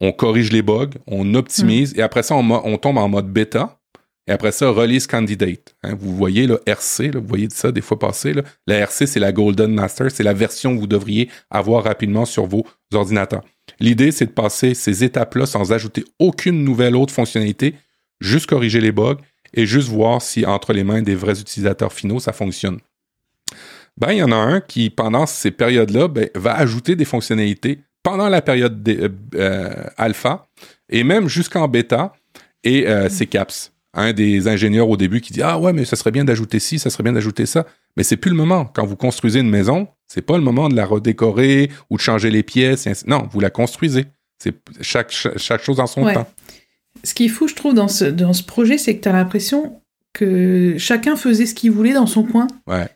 [0.00, 3.78] On corrige les bugs, on optimise, et après ça, on, tombe en mode bêta.
[4.26, 5.74] Et après ça, release candidate.
[5.82, 8.32] Hein, vous voyez le RC, vous voyez ça des fois passer.
[8.66, 12.46] La RC, c'est la Golden Master, c'est la version que vous devriez avoir rapidement sur
[12.46, 12.64] vos
[12.94, 13.44] ordinateurs.
[13.78, 17.74] L'idée, c'est de passer ces étapes-là sans ajouter aucune nouvelle autre fonctionnalité,
[18.20, 19.18] juste corriger les bugs
[19.52, 22.78] et juste voir si entre les mains des vrais utilisateurs finaux, ça fonctionne.
[23.96, 27.80] Ben, il y en a un qui, pendant ces périodes-là, ben, va ajouter des fonctionnalités
[28.02, 30.46] pendant la période euh, euh, alpha
[30.88, 32.12] et même jusqu'en bêta,
[32.64, 33.72] et euh, c'est CAPS.
[33.92, 36.78] Un des ingénieurs au début qui dit Ah ouais, mais ça serait bien d'ajouter ci,
[36.78, 37.66] ça serait bien d'ajouter ça.
[37.96, 38.64] Mais c'est plus le moment.
[38.66, 42.30] Quand vous construisez une maison, c'est pas le moment de la redécorer ou de changer
[42.30, 42.86] les pièces.
[43.06, 44.06] Non, vous la construisez.
[44.38, 46.28] C'est chaque, chaque, chose en son temps.
[47.02, 49.12] Ce qui est fou, je trouve, dans ce, dans ce projet, c'est que tu as
[49.12, 49.80] l'impression
[50.12, 52.46] que chacun faisait ce qu'il voulait dans son coin.
[52.66, 52.88] Ouais.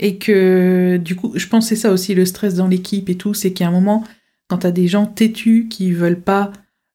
[0.00, 3.16] Et que, du coup, je pense que c'est ça aussi le stress dans l'équipe et
[3.16, 4.04] tout, c'est qu'il un moment,
[4.48, 6.52] quand tu as des gens têtus qui veulent pas,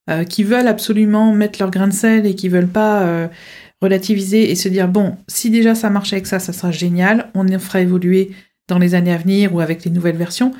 [0.10, 3.28] euh, qui veulent absolument mettre leur grain de sel et qui veulent pas euh,
[3.82, 7.48] relativiser et se dire, bon, si déjà ça marche avec ça, ça sera génial, on
[7.48, 8.32] en fera évoluer
[8.68, 10.54] dans les années à venir ou avec les nouvelles versions.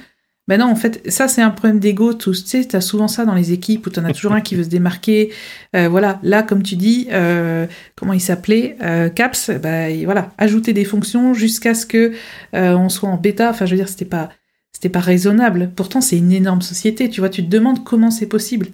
[0.50, 2.14] Ben non, en fait, ça c'est un problème d'ego.
[2.14, 4.66] Tu sais, t'as souvent ça dans les équipes où t'en as toujours un qui veut
[4.66, 5.32] se démarquer.
[5.74, 7.66] Euh, voilà, là, comme tu dis, euh,
[7.96, 9.52] comment il s'appelait, euh, Caps.
[9.62, 12.14] Ben voilà, ajouter des fonctions jusqu'à ce que
[12.52, 13.50] on soit en bêta.
[13.50, 14.30] Enfin, je veux dire, c'était pas,
[14.74, 15.72] c'était pas raisonnable.
[15.74, 17.10] Pourtant, c'est une énorme société.
[17.10, 18.68] Tu vois, tu te demandes comment c'est possible.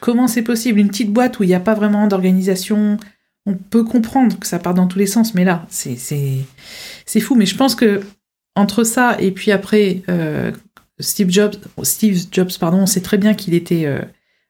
[0.00, 0.80] Comment c'est possible?
[0.80, 2.96] Une petite boîte où il n'y a pas vraiment d'organisation.
[3.46, 7.36] On peut comprendre que ça part dans tous les sens, mais là, c'est c'est fou.
[7.36, 8.00] Mais je pense que
[8.56, 10.50] entre ça et puis après, euh,
[10.98, 14.00] Steve Jobs, Steve Jobs, pardon, on sait très bien qu'il était euh,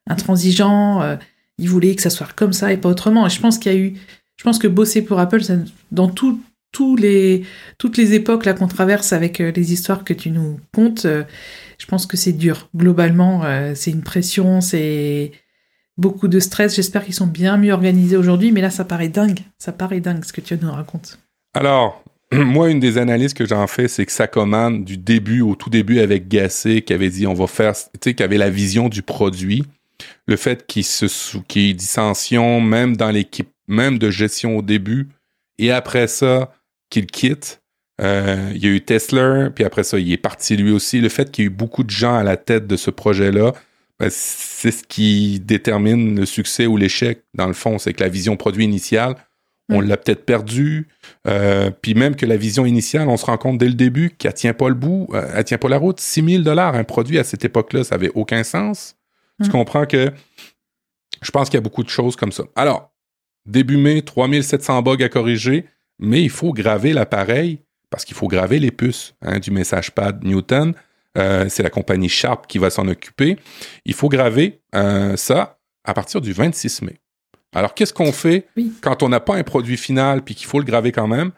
[0.07, 1.03] intransigeant.
[1.03, 1.17] Euh,
[1.59, 3.27] il voulait que ça soit comme ça et pas autrement.
[3.27, 3.95] Et je pense qu'il y a eu,
[4.37, 5.41] je pense que bosser pour Apple,
[5.91, 6.13] dans
[6.99, 7.45] les,
[7.79, 12.19] toutes les époques qu'on traverse avec les histoires que tu nous contes, je pense que
[12.19, 12.69] c'est dur.
[12.77, 13.45] Globalement,
[13.75, 15.33] c'est une pression, c'est
[15.97, 16.77] beaucoup de stress.
[16.77, 19.41] J'espère qu'ils sont bien mieux organisés aujourd'hui, mais là, ça paraît dingue.
[19.59, 21.19] Ça paraît dingue ce que tu nous racontes.
[21.55, 22.03] Alors,
[22.33, 25.71] moi, une des analyses que j'en fais, c'est que ça commande du début au tout
[25.71, 28.89] début avec Gassé, qui avait dit on va faire, tu sais, qui avait la vision
[28.89, 29.65] du produit,
[30.27, 31.07] le fait qu'il se
[31.49, 35.09] qu'il y ait dissension même dans l'équipe, même de gestion au début,
[35.59, 36.53] et après ça,
[36.91, 37.63] qu'il quitte.
[38.01, 41.01] Euh, il y a eu Tesla, puis après ça, il est parti lui aussi.
[41.01, 43.55] Le fait qu'il y ait eu beaucoup de gens à la tête de ce projet-là,
[43.99, 47.79] ben, c'est ce qui détermine le succès ou l'échec, dans le fond.
[47.79, 49.17] C'est que la vision produit initiale,
[49.69, 49.87] on mm.
[49.87, 50.89] l'a peut-être perdu.
[51.27, 54.35] Euh, puis même que la vision initiale, on se rend compte dès le début qu'elle
[54.35, 56.01] tient pas le bout, euh, elle tient pas la route.
[56.01, 58.97] 6 000 dollars un produit à cette époque-là, ça avait aucun sens.
[59.43, 59.53] Tu mm.
[59.53, 60.13] comprends que
[61.23, 62.45] je pense qu'il y a beaucoup de choses comme ça.
[62.55, 62.93] Alors,
[63.45, 65.67] début mai, 3700 bugs à corriger,
[65.99, 70.23] mais il faut graver l'appareil parce qu'il faut graver les puces hein, du message pad
[70.25, 70.75] Newton.
[71.17, 73.39] Euh, c'est la compagnie Sharp qui va s'en occuper.
[73.87, 74.61] Il faut graver
[75.17, 77.01] ça à partir du 26 mai.
[77.55, 78.47] Alors, qu'est-ce qu'on fait
[78.81, 81.33] quand on n'a pas un produit final puis qu'il faut le graver quand même?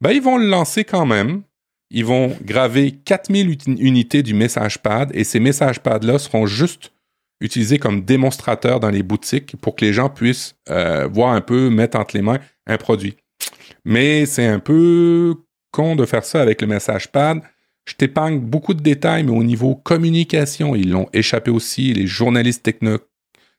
[0.00, 1.42] Ben, ils vont le lancer quand même.
[1.90, 6.92] Ils vont graver 4000 unités du message pad et ces message pads-là seront juste
[7.42, 11.68] utilisés comme démonstrateurs dans les boutiques pour que les gens puissent euh, voir un peu,
[11.68, 13.16] mettre entre les mains un produit.
[13.84, 15.34] Mais c'est un peu
[15.70, 17.40] con de faire ça avec le message pad.
[17.84, 21.92] Je t'épargne beaucoup de détails, mais au niveau communication, ils l'ont échappé aussi.
[21.92, 22.98] Les journalistes techno,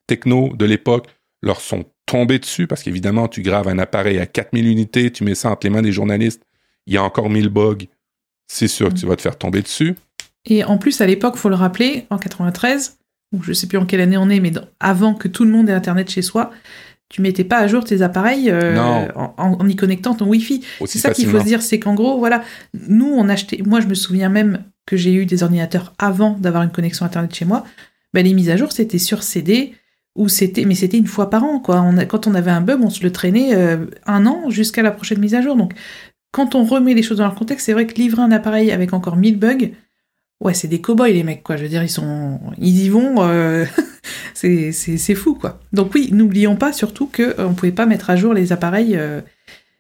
[0.08, 1.08] techno de l'époque
[1.44, 5.36] leur sont tombés dessus parce qu'évidemment, tu graves un appareil à 4000 unités, tu mets
[5.36, 6.42] ça entre les mains des journalistes,
[6.88, 7.86] il y a encore 1000 bugs,
[8.48, 9.96] c'est sûr que tu vas te faire tomber dessus.
[10.46, 12.98] Et en plus, à l'époque, faut le rappeler, en 93,
[13.34, 15.70] ou je sais plus en quelle année on est, mais avant que tout le monde
[15.70, 16.52] ait Internet chez soi,
[17.10, 20.64] tu mettais pas à jour tes appareils euh, en, y connectant ton Wi-Fi.
[20.86, 22.44] C'est ça qu'il faut se dire, c'est qu'en gros, voilà,
[22.88, 26.64] nous, on achetait, moi je me souviens même que j'ai eu des ordinateurs avant d'avoir
[26.64, 27.66] une connexion Internet chez moi,
[28.14, 29.74] ben, les mises à jour, c'était sur CD,
[30.16, 31.84] ou c'était, mais c'était une fois par an, quoi.
[32.08, 35.20] Quand on avait un bug, on se le traînait euh, un an jusqu'à la prochaine
[35.20, 35.56] mise à jour.
[35.56, 35.74] Donc,
[36.32, 38.94] quand on remet les choses dans leur contexte, c'est vrai que livrer un appareil avec
[38.94, 39.72] encore 1000 bugs,
[40.40, 41.58] ouais, c'est des cow-boys, les mecs, quoi.
[41.58, 43.66] Je veux dire, ils sont, ils y vont, euh,
[44.34, 45.60] c'est, fou, quoi.
[45.74, 49.00] Donc oui, n'oublions pas surtout que euh, on pouvait pas mettre à jour les appareils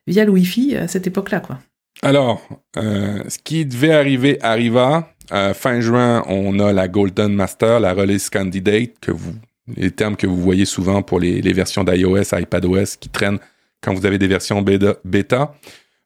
[0.08, 1.60] via le Wi-Fi à cette époque-là, quoi.
[2.02, 2.42] Alors,
[2.76, 5.10] ce qui devait arriver arriva.
[5.54, 9.36] fin juin, on a la Golden Master, la release candidate que vous
[9.68, 13.39] les termes que vous voyez souvent pour les, versions d'iOS, iPadOS qui traînent
[13.82, 15.55] quand vous avez des versions bêta.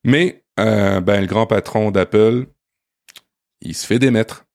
[0.03, 2.45] Mais euh, ben, le grand patron d'Apple,
[3.61, 4.45] il se fait démettre.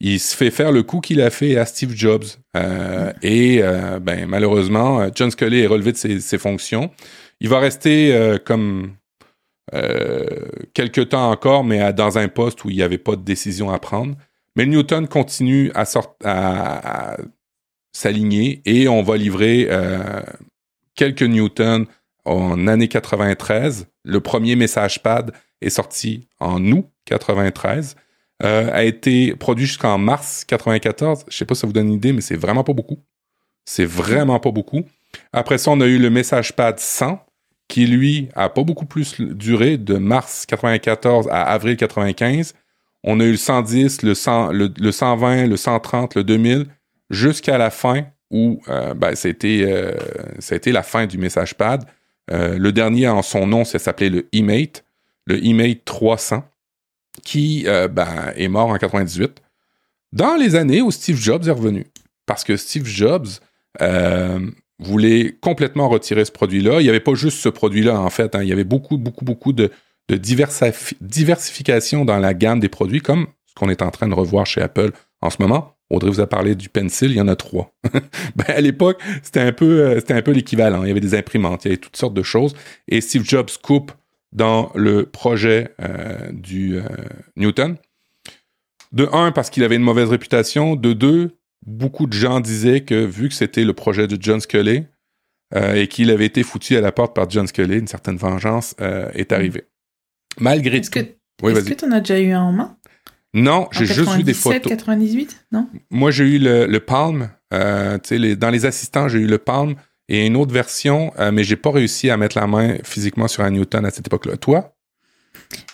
[0.00, 2.24] Il se fait faire le coup qu'il a fait à Steve Jobs.
[2.56, 6.90] Euh, et euh, ben, malheureusement, John Scully est relevé de ses, fonctions.
[7.40, 8.96] Il va rester comme
[10.74, 13.78] quelques temps encore, mais dans un poste où il n'y avait pas de décision à
[13.78, 14.16] prendre.
[14.56, 15.84] Mais Newton continue à,
[16.24, 17.16] à,
[17.92, 19.68] s'aligner et on va livrer
[20.94, 21.86] quelques Newton
[22.24, 23.86] en année 93.
[24.04, 27.96] Le premier message pad est sorti en août 93.
[28.42, 31.24] Euh, a été produit jusqu'en mars 94.
[31.28, 32.98] Je sais pas si ça vous donne une idée, mais c'est vraiment pas beaucoup.
[33.64, 34.82] C'est vraiment pas beaucoup.
[35.32, 37.24] Après ça, on a eu le message pad 100,
[37.68, 42.54] qui lui a pas beaucoup plus duré, de mars 94 à avril 95.
[43.04, 46.66] On a eu le 110, le, 100, le, 120, le 130, le 2000,
[47.12, 49.92] jusqu'à la fin où euh, ben, c'était, euh,
[50.50, 51.84] été la fin du message pad.
[52.30, 54.84] Euh, le dernier en son nom, ça s'appelait le eMate,
[55.26, 56.42] le eMate 300,
[57.22, 59.42] qui ben, est mort en 98,
[60.12, 61.86] dans les années où Steve Jobs est revenu.
[62.24, 63.28] Parce que Steve Jobs
[64.78, 66.80] voulait complètement retirer ce produit-là.
[66.80, 68.34] Il n'y avait pas juste ce produit-là, en fait.
[68.34, 68.42] Hein.
[68.42, 69.70] Il y avait beaucoup, beaucoup, beaucoup de
[70.08, 74.62] diversification dans la gamme des produits, comme ce qu'on est en train de revoir chez
[74.62, 75.76] Apple en ce moment.
[75.92, 77.74] Audrey vous a parlé du pencil, il y en a trois.
[78.36, 80.82] ben, à l'époque, c'était un peu, euh, c'était un peu l'équivalent.
[80.84, 82.54] Il y avait des imprimantes, il y avait toutes sortes de choses.
[82.88, 83.92] Et Steve Jobs coupe
[84.32, 86.82] dans le projet euh, du euh,
[87.36, 87.76] Newton.
[88.92, 90.76] De un, parce qu'il avait une mauvaise réputation.
[90.76, 91.36] De deux,
[91.66, 94.84] beaucoup de gens disaient que vu que c'était le projet de John Scully
[95.74, 99.32] et qu'il avait été foutu à la porte par John Scully, une certaine vengeance est
[99.32, 99.64] arrivée.
[100.40, 100.98] Malgré tout.
[100.98, 102.76] Est-ce que tu en as déjà eu un en main?
[103.34, 104.68] Non, j'ai juste vu des photos.
[104.68, 105.68] 98, non?
[105.90, 107.30] Moi, j'ai eu le, Palm.
[107.54, 109.74] Euh, les, dans les assistants, j'ai eu le Palm
[110.08, 113.42] et une autre version, euh, mais j'ai pas réussi à mettre la main physiquement sur
[113.42, 114.36] un Newton à cette époque-là.
[114.36, 114.74] Toi?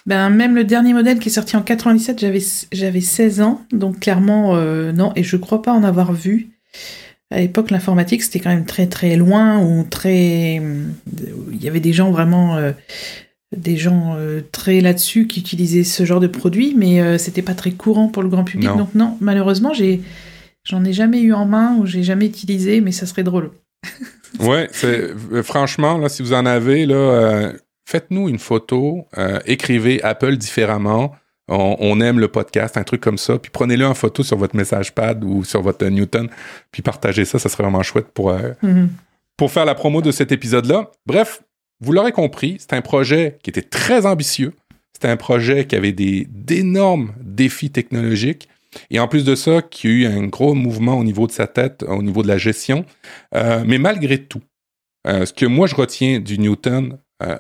[0.07, 2.43] Ben, même le dernier modèle qui est sorti en 97, j'avais,
[2.73, 6.49] j'avais 16 ans, donc clairement, euh, non, et je crois pas en avoir vu.
[7.31, 10.63] À l'époque, l'informatique, c'était quand même très très loin, ou très...
[11.53, 12.73] Il y avait des gens vraiment euh,
[13.57, 17.55] des gens euh, très là-dessus qui utilisaient ce genre de produit, mais euh, c'était pas
[17.55, 18.69] très courant pour le grand public.
[18.77, 20.03] Donc non, malheureusement, j'ai
[20.65, 23.51] j'en ai jamais eu en main ou j'ai jamais utilisé, mais ça serait drôle.
[24.41, 27.53] ouais, c'est euh, franchement là, si vous en avez là,
[27.87, 29.07] faites-nous une photo,
[29.47, 31.15] écrivez Apple différemment.
[31.51, 34.95] On, aime le podcast, un truc comme ça, puis prenez-le en photo sur votre message
[34.95, 36.29] pad ou sur votre Newton,
[36.71, 38.89] puis partagez ça, ça serait vraiment chouette pour, mm-hmm.
[39.39, 40.91] pour faire la promo de cet épisode-là.
[41.07, 41.41] Bref,
[41.81, 44.55] vous l'aurez compris, c'est un projet qui était très ambitieux.
[44.93, 48.49] C'était un projet qui avait d'énormes défis technologiques.
[48.91, 51.47] Et en plus de ça, qui a eu un gros mouvement au niveau de sa
[51.47, 52.85] tête, au niveau de la gestion.
[53.35, 54.43] Euh, mais malgré tout,
[55.07, 57.39] euh, ce que moi je retiens du Newton, euh,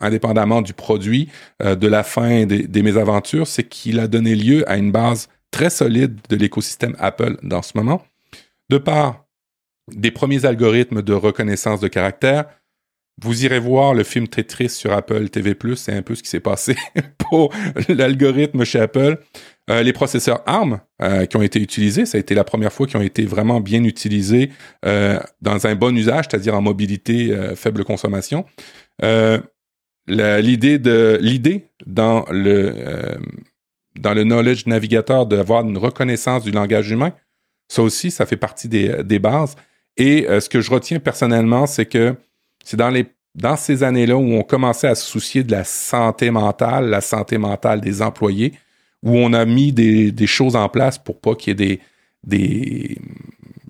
[0.00, 1.28] indépendamment du produit,
[1.60, 5.70] de la fin des, des mésaventures, c'est qu'il a donné lieu à une base très
[5.70, 8.04] solide de l'écosystème Apple dans ce moment.
[8.70, 9.24] De par
[9.88, 12.44] des premiers algorithmes de reconnaissance de caractère,
[13.20, 16.40] vous irez voir le film Tetris sur Apple TV+, c'est un peu ce qui s'est
[16.40, 16.76] passé
[17.18, 17.52] pour
[17.88, 19.18] l'algorithme chez Apple.
[19.70, 22.86] Euh, les processeurs ARM euh, qui ont été utilisés, ça a été la première fois
[22.86, 24.50] qu'ils ont été vraiment bien utilisés
[24.86, 28.44] euh, dans un bon usage, c'est-à-dire en mobilité faible consommation.
[30.06, 33.18] l'idée de l'idée dans le
[33.98, 37.12] dans le knowledge navigateur d'avoir une reconnaissance du langage humain,
[37.68, 39.56] ça aussi, ça fait partie des, des bases.
[39.96, 42.14] Et ce que je retiens personnellement, c'est que
[42.68, 46.30] c'est dans les dans ces années-là où on commençait à se soucier de la santé
[46.30, 48.52] mentale, la santé mentale des employés,
[49.02, 51.80] où on a mis des, choses en place pour pas qu'il y ait des,
[52.24, 52.98] des,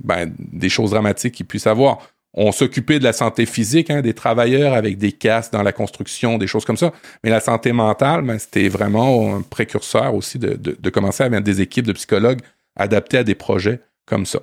[0.03, 1.99] ben, des choses dramatiques qu'ils puissent avoir.
[2.34, 6.38] On s'occupait de la santé physique hein, des travailleurs avec des casques dans la construction,
[6.38, 6.92] des choses comme ça.
[7.22, 11.44] Mais la santé mentale, ben, c'était vraiment un précurseur aussi de, de, commencer à mettre
[11.44, 12.40] des équipes de psychologues
[12.74, 14.40] adaptées à des projets comme ça.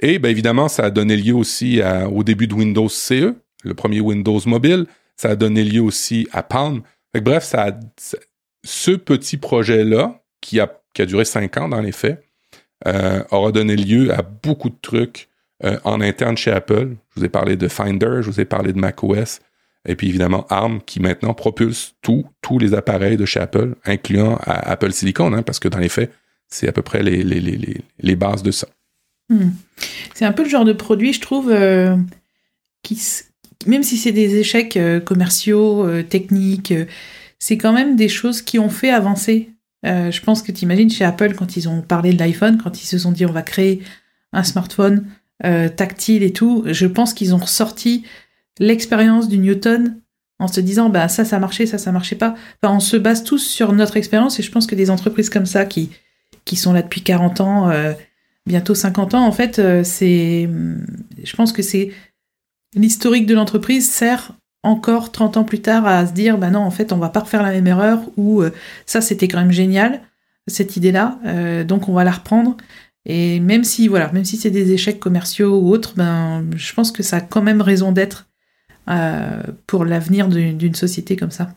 [0.00, 1.80] Et bien évidemment, ça a donné lieu aussi
[2.10, 3.34] au début de Windows CE,
[3.64, 4.86] le premier Windows mobile.
[5.16, 6.82] Ça a donné lieu aussi à Palm.
[7.14, 7.78] bref, ça
[8.64, 12.24] ce petit projet-là, qui a, qui a duré cinq ans dans les faits,
[12.86, 15.28] euh, aura donné lieu à beaucoup de trucs
[15.64, 16.96] euh, en interne chez Apple.
[17.10, 19.40] Je vous ai parlé de Finder, je vous ai parlé de macOS,
[19.86, 24.92] et puis évidemment ARM qui maintenant propulse tous les appareils de chez Apple, incluant Apple
[24.92, 26.12] Silicon, hein, parce que dans les faits,
[26.48, 28.66] c'est à peu près les, les, les, les bases de ça.
[29.28, 29.50] Hmm.
[30.14, 31.96] C'est un peu le genre de produit, je trouve, euh,
[32.82, 33.00] qui,
[33.66, 36.86] même si c'est des échecs euh, commerciaux, euh, techniques, euh,
[37.38, 39.50] c'est quand même des choses qui ont fait avancer.
[39.84, 42.86] je pense que tu imagines chez Apple, quand ils ont parlé de l'iPhone, quand ils
[42.86, 43.82] se sont dit on va créer
[44.32, 45.04] un smartphone
[45.76, 46.64] tactile et tout.
[46.66, 48.02] Je pense qu'ils ont ressorti
[48.58, 50.00] l'expérience du Newton
[50.38, 53.40] en se disant bah ça ça marchait ça ça marchait pas on se base tous
[53.46, 55.90] sur notre expérience et je pense que des entreprises comme ça qui
[56.46, 57.70] qui sont là depuis 40 ans
[58.46, 60.48] bientôt 50 ans en fait c'est
[61.22, 61.92] je pense que c'est
[62.74, 64.32] l'historique de l'entreprise sert
[64.64, 67.20] encore 30 ans plus tard à se dire bah non en fait on va pas
[67.20, 68.50] refaire la même erreur ou euh,
[68.86, 70.00] ça c'était quand même génial
[70.46, 72.56] cette idée là euh, donc on va la reprendre.
[73.06, 76.90] Et même si voilà même si c'est des échecs commerciaux ou autres ben je pense
[76.90, 78.26] que ça a quand même raison d'être
[78.88, 81.50] euh, pour l'avenir d'une société comme ça.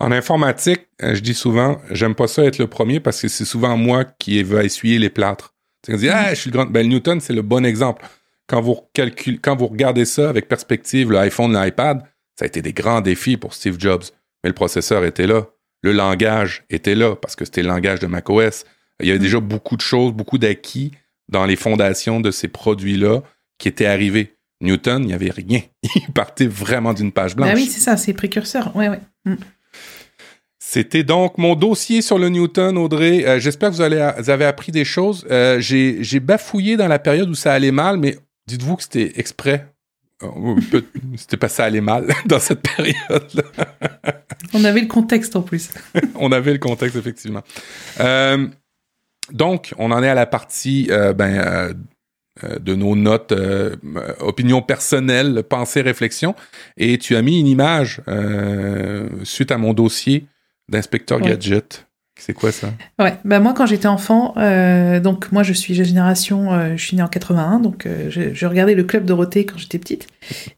[0.00, 3.76] En informatique je dis souvent j'aime pas ça être le premier parce que c'est souvent
[3.76, 5.54] moi qui va essuyer les plâtres.
[5.86, 8.04] Tu dis ah je suis le grand ben Newton c'est le bon exemple
[8.48, 12.02] quand vous calculez quand vous regardez ça avec perspective l'iPhone l'iPad
[12.38, 14.04] ça a été des grands défis pour Steve Jobs,
[14.44, 15.48] mais le processeur était là.
[15.82, 18.64] Le langage était là parce que c'était le langage de macOS.
[19.00, 20.92] Il y avait déjà beaucoup de choses, beaucoup d'acquis
[21.28, 23.22] dans les fondations de ces produits-là
[23.58, 24.36] qui étaient arrivés.
[24.60, 25.62] Newton, il n'y avait rien.
[25.96, 27.50] Il partait vraiment d'une page blanche.
[27.52, 28.74] Ah oui, c'est ça, c'est précurseur.
[28.76, 29.00] Ouais, ouais.
[29.24, 29.34] Mm.
[30.60, 33.24] C'était donc mon dossier sur le Newton, Audrey.
[33.24, 35.26] Euh, j'espère que vous, avez appris des choses.
[35.28, 38.16] Euh, j'ai bafouillé dans la période où ça allait mal, mais
[38.48, 39.68] dites-vous que c'était exprès
[41.16, 43.42] c'était pas ça allait mal dans cette période-là.
[44.54, 45.70] On avait le contexte en plus.
[46.14, 47.42] on avait le contexte, effectivement.
[48.00, 48.46] Euh,
[49.32, 51.74] donc, on en est à la partie euh, ben,
[52.44, 53.34] euh, de nos notes,
[54.20, 56.34] opinions personnelles, pensées, réflexions.
[56.76, 58.00] Et tu as mis une image
[59.24, 60.26] suite à mon dossier
[60.68, 61.87] d'inspecteur gadget.
[62.18, 62.74] C'est quoi ça?
[62.98, 66.84] Ouais, bah moi quand j'étais enfant, euh, donc moi je suis de génération, euh, je
[66.84, 70.08] suis née en 81, donc euh, je, regardais le Club Dorothée quand j'étais petite,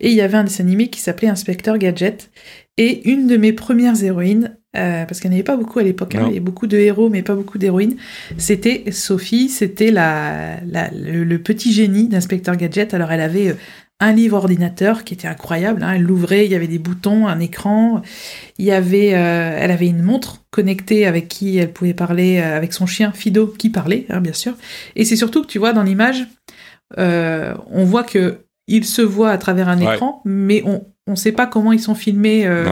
[0.00, 2.30] et il y avait un dessin animé qui s'appelait Inspecteur Gadget,
[2.78, 6.14] et une de mes premières héroïnes, parce qu'il n'y en avait pas beaucoup à l'époque,
[6.14, 7.96] hein, il y avait beaucoup de héros mais pas beaucoup d'héroïnes,
[8.38, 13.54] c'était Sophie, c'était la, le, petit génie d'Inspecteur Gadget, alors elle avait
[14.00, 15.82] un livre ordinateur qui était incroyable.
[15.82, 15.92] Hein.
[15.94, 18.02] Elle l'ouvrait, il y avait des boutons, un écran.
[18.58, 22.56] Il y avait, euh, elle avait une montre connectée avec qui elle pouvait parler, euh,
[22.56, 24.54] avec son chien Fido qui parlait, hein, bien sûr.
[24.96, 26.26] Et c'est surtout que tu vois dans l'image,
[26.98, 31.32] euh, on voit que il se voit à travers un écran, mais on on sait
[31.32, 32.46] pas comment ils sont filmés.
[32.46, 32.68] Euh,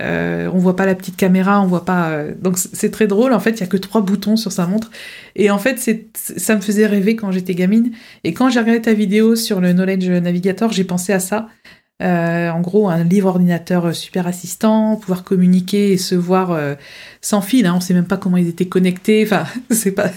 [0.00, 2.10] euh, on voit pas la petite caméra, on voit pas.
[2.10, 3.32] Euh, donc c'est très drôle.
[3.32, 4.90] En fait, il y a que trois boutons sur sa montre.
[5.36, 7.92] Et en fait, c'est ça me faisait rêver quand j'étais gamine.
[8.24, 11.48] Et quand j'ai regardé ta vidéo sur le Knowledge Navigator, j'ai pensé à ça.
[12.00, 16.76] Euh, en gros, un livre ordinateur euh, super assistant, pouvoir communiquer et se voir euh,
[17.20, 17.66] sans fil.
[17.66, 19.24] Hein, on sait même pas comment ils étaient connectés.
[19.24, 20.10] Enfin, c'est pas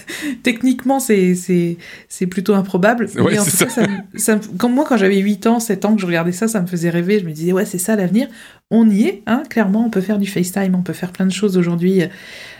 [0.44, 1.78] techniquement c'est c'est
[2.08, 3.08] c'est plutôt improbable.
[3.16, 6.00] mais en tout cas, ça, ça, comme moi quand j'avais 8 ans, 7 ans que
[6.00, 7.18] je regardais ça, ça me faisait rêver.
[7.18, 8.28] Je me disais ouais, c'est ça l'avenir.
[8.70, 9.84] On y est, hein, clairement.
[9.84, 12.02] On peut faire du FaceTime, on peut faire plein de choses aujourd'hui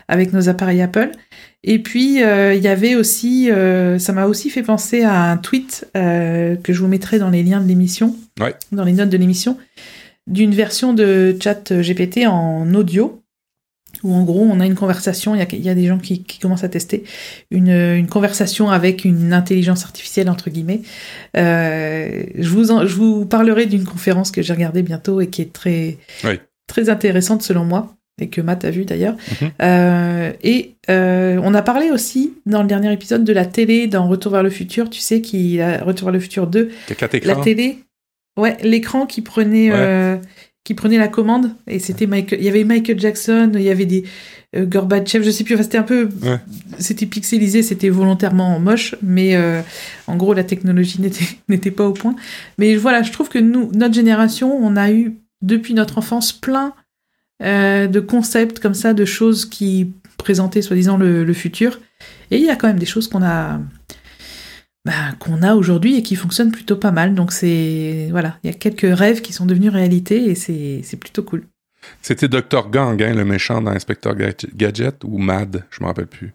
[0.09, 1.11] avec nos appareils Apple.
[1.64, 5.37] Et puis, euh, il y avait aussi, euh, ça m'a aussi fait penser à un
[5.37, 8.16] tweet euh, que je vous mettrai dans les liens de l'émission,
[8.72, 9.59] dans les notes de l'émission,
[10.26, 13.22] d'une version de chat GPT en audio,
[14.03, 16.68] où en gros, on a une conversation, il y a, des gens qui, commencent à
[16.68, 17.05] tester,
[17.51, 20.80] une, conversation avec une intelligence artificielle, entre guillemets.
[21.35, 25.99] je, vous je vous parlerai d'une conférence que j'ai regardée bientôt et qui est très,
[26.66, 29.16] très intéressante selon moi et que Matt a vu d'ailleurs.
[29.41, 29.51] Mhm.
[29.62, 34.07] Euh, et euh, on a parlé aussi dans le dernier épisode de la télé dans
[34.07, 36.70] Retour vers le futur, tu sais, qui Retour vers le futur 2.
[37.24, 37.78] La télé,
[38.37, 40.16] ouais, l'écran qui prenait euh,
[40.64, 42.41] qui prenait la commande et c'était Michael.
[42.41, 44.05] Il y avait Michael Jackson, il y avait des
[44.55, 45.57] Gorbatchev, je sais plus.
[45.57, 46.11] c'était un peu,
[46.78, 49.37] c'était pixelisé, c'était volontairement moche, mais
[50.07, 52.14] en gros la technologie n'était n'était pas au point.
[52.59, 56.74] Mais voilà, je trouve que nous, notre génération, on a eu depuis notre enfance plein
[57.43, 61.80] euh, de concepts comme ça, de choses qui présentaient soi-disant le, futur.
[62.30, 63.61] Et il y a quand même des choses qu'on a,
[64.85, 67.14] bah, qu'on a aujourd'hui et qui fonctionnent plutôt pas mal.
[67.14, 71.22] Donc c'est voilà, il y a quelques rêves qui sont devenus réalité et c'est plutôt
[71.22, 71.45] cool.
[72.01, 74.14] C'était Dr Gang, hein, le méchant dans Inspector
[74.55, 76.33] Gadget ou Mad, je me rappelle plus.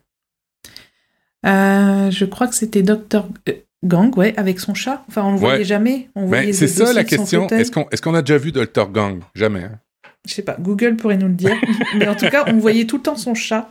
[1.45, 3.53] Euh, je crois que c'était Dr euh,
[3.85, 5.05] Gang, ouais, avec son chat.
[5.07, 6.09] Enfin, on le voyait jamais.
[6.15, 7.47] Ben, c'est ça la question.
[7.47, 9.21] Est-ce qu'on est qu'on a déjà vu Dr Gang?
[9.35, 9.63] Jamais.
[9.63, 9.79] Hein?
[10.27, 11.55] Je sais pas, Google pourrait nous le dire.
[11.95, 13.69] Mais en tout cas, on voyait tout le temps son chat.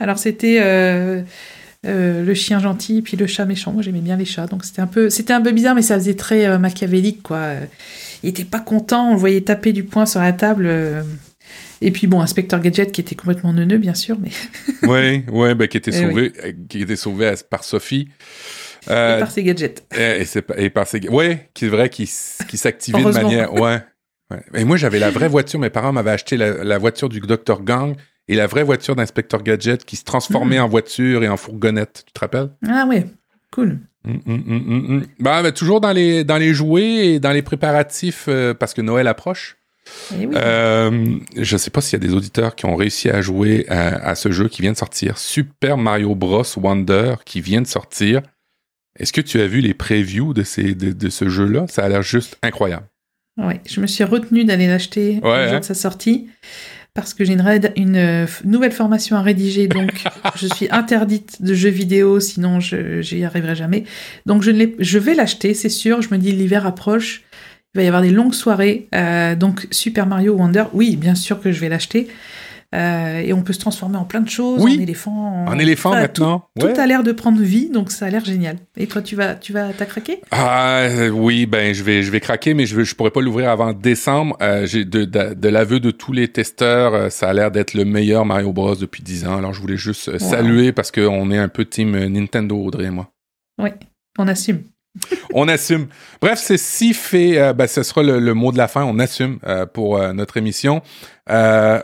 [0.00, 1.22] Alors c'était euh,
[1.86, 3.72] euh, le chien gentil puis le chat méchant.
[3.72, 5.96] Moi j'aimais bien les chats, donc c'était un peu, c'était un peu bizarre, mais ça
[5.96, 7.52] faisait très euh, machiavélique quoi.
[8.22, 10.70] Il était pas content, on le voyait taper du poing sur la table.
[11.80, 14.30] Et puis bon, Inspecteur Gadget qui était complètement neuneux bien sûr, mais.
[14.82, 16.32] oui, ouais, ben, qui était sauvé,
[16.68, 18.08] qui était sauvé par Sophie.
[18.86, 19.84] et par ses gadgets.
[19.96, 20.24] Et,
[20.56, 22.10] et, par ses, ouais, qui est vrai, qui,
[22.48, 23.80] qui s'activait de manière, ouais.
[24.54, 25.58] Et moi, j'avais la vraie voiture.
[25.58, 27.96] Mes parents m'avaient acheté la, voiture du Dr Gang
[28.28, 30.64] et la vraie voiture d'inspecteur Gadget qui se transformait hmm.
[30.64, 32.04] en voiture et en fourgonnette.
[32.06, 32.50] Tu te rappelles?
[32.68, 33.06] Ah ouais,
[33.50, 33.80] cool.
[34.04, 38.74] Mm, mm, bah, toujours dans les, dans les jouets et dans les préparatifs euh, parce
[38.74, 39.56] que Noël approche.
[40.14, 40.34] Eh oui.
[40.36, 44.14] euh, je sais pas s'il y a des auditeurs qui ont réussi à jouer à,
[44.14, 46.44] ce jeu qui vient de sortir, Super Mario Bros.
[46.58, 48.20] Wonder, qui vient de sortir.
[48.98, 51.66] Est-ce que tu as vu les previews de, ces, de, ce jeu-là?
[51.68, 52.86] Ça a l'air juste incroyable.
[53.38, 56.28] Oui, je me suis retenu d'aller l'acheter ouais, le jour de sa sortie
[57.00, 60.04] parce que j'ai une, une euh, nouvelle formation à rédiger, donc
[60.36, 63.84] je suis interdite de jeux vidéo, sinon je j'y arriverai jamais.
[64.26, 66.02] Donc je, je vais l'acheter, c'est sûr.
[66.02, 67.22] Je me dis l'hiver approche,
[67.74, 68.88] il va y avoir des longues soirées.
[68.94, 72.08] Euh, donc Super Mario Wonder, oui, bien sûr que je vais l'acheter.
[72.74, 74.76] Euh, et on peut se transformer en plein de choses, oui.
[74.78, 75.46] en éléphant.
[75.46, 76.44] En, éléphant maintenant.
[76.60, 78.58] Tout, a l'air de prendre vie, donc ça a l'air génial.
[78.76, 82.20] Et toi, tu vas, tu vas, t'as craqué Ah oui, ben je vais, je vais
[82.20, 84.36] craquer, mais je, je pourrais pas l'ouvrir avant décembre.
[84.42, 87.86] Euh, j'ai de, de, l'aveu de tous les testeurs, euh, ça a l'air d'être le
[87.86, 89.38] meilleur Mario Bros depuis 10 ans.
[89.38, 93.10] Alors je voulais juste saluer parce qu'on est un peu team Nintendo, Audrey et moi.
[93.58, 93.70] Oui,
[94.18, 94.62] on assume.
[95.34, 95.88] On assume.
[96.20, 97.38] Bref, c'est si fait.
[97.38, 98.84] Euh, ben, ce sera le, mot de la fin.
[98.84, 100.82] On assume euh, pour euh, notre émission.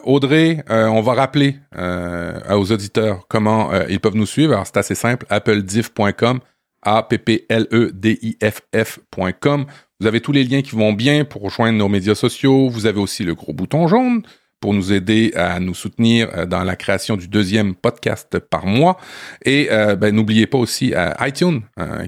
[0.04, 4.54] Audrey, on va rappeler aux auditeurs comment ils peuvent nous suivre.
[4.54, 5.26] Alors, c'est assez simple.
[5.28, 6.40] applediff.com,
[6.80, 9.66] a p p l e d i f f.com.
[10.00, 12.70] Vous avez tous les liens qui vont bien pour rejoindre nos médias sociaux.
[12.70, 14.22] Vous avez aussi le gros bouton jaune
[14.64, 18.96] pour nous aider à nous soutenir euh, dans la création du deuxième podcast par mois.
[19.44, 21.60] Et euh, ben, n'oubliez pas aussi euh, iTunes,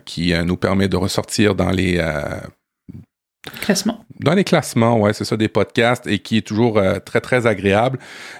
[0.06, 2.02] qui nous permet de ressortir dans les
[3.60, 4.06] Classements.
[4.20, 7.98] Dans les classements, ouais, c'est ça, des podcasts et qui est toujours très, très agréable.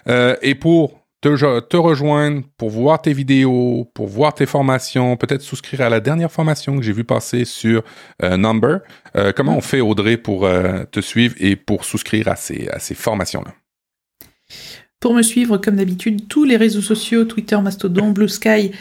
[0.08, 5.82] et pour te, te, rejoindre, pour voir tes vidéos, pour voir tes formations, peut-être souscrire
[5.82, 7.82] à la dernière formation que j'ai vu passer sur
[8.22, 8.80] Number,
[9.36, 9.58] comment mm.
[9.58, 10.48] on fait, Audrey, pour
[10.90, 13.52] te suivre et pour souscrire à ces, à ces formations-là?
[15.00, 18.72] Pour me suivre, comme d'habitude, tous les réseaux sociaux, Twitter, Mastodon, Blue Sky,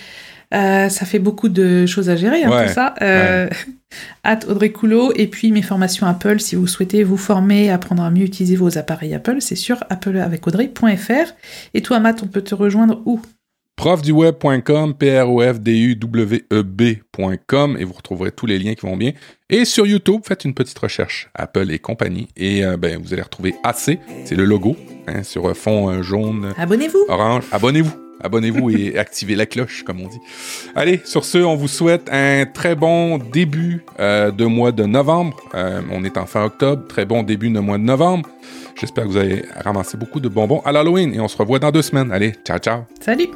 [0.53, 2.95] euh, ça fait beaucoup de choses à gérer, hein, tout ça.
[3.01, 3.49] Euh,
[4.47, 8.26] Audrey Coulot, et puis mes formations Apple, si vous souhaitez vous former, apprendre à mieux
[8.26, 11.34] utiliser vos appareils Apple, c'est sur appleavecAudrey.fr.
[11.74, 13.22] Et toi, Matt, on peut te rejoindre où?
[13.76, 19.11] profduweb.com, P-R-O-F-D-U-W-E-B.com, et vous retrouverez tous les liens qui vont bien.
[19.49, 23.21] Et sur YouTube, faites une petite recherche Apple et compagnie, et euh, ben, vous allez
[23.21, 24.76] retrouver AC, c'est le logo,
[25.07, 27.93] hein, sur fond euh, jaune, abonnez-vous, orange, abonnez-vous.
[28.23, 30.21] Abonnez-vous et activez la cloche, comme on dit.
[30.73, 35.36] Allez, sur ce, on vous souhaite un très bon début euh, de mois de novembre.
[35.53, 38.30] on est en fin octobre, très bon début de mois de novembre.
[38.80, 41.71] J'espère que vous avez ramassé beaucoup de bonbons à l'Halloween et on se revoit dans
[41.71, 42.11] deux semaines.
[42.11, 42.84] Allez, ciao, ciao.
[43.01, 43.28] Salut.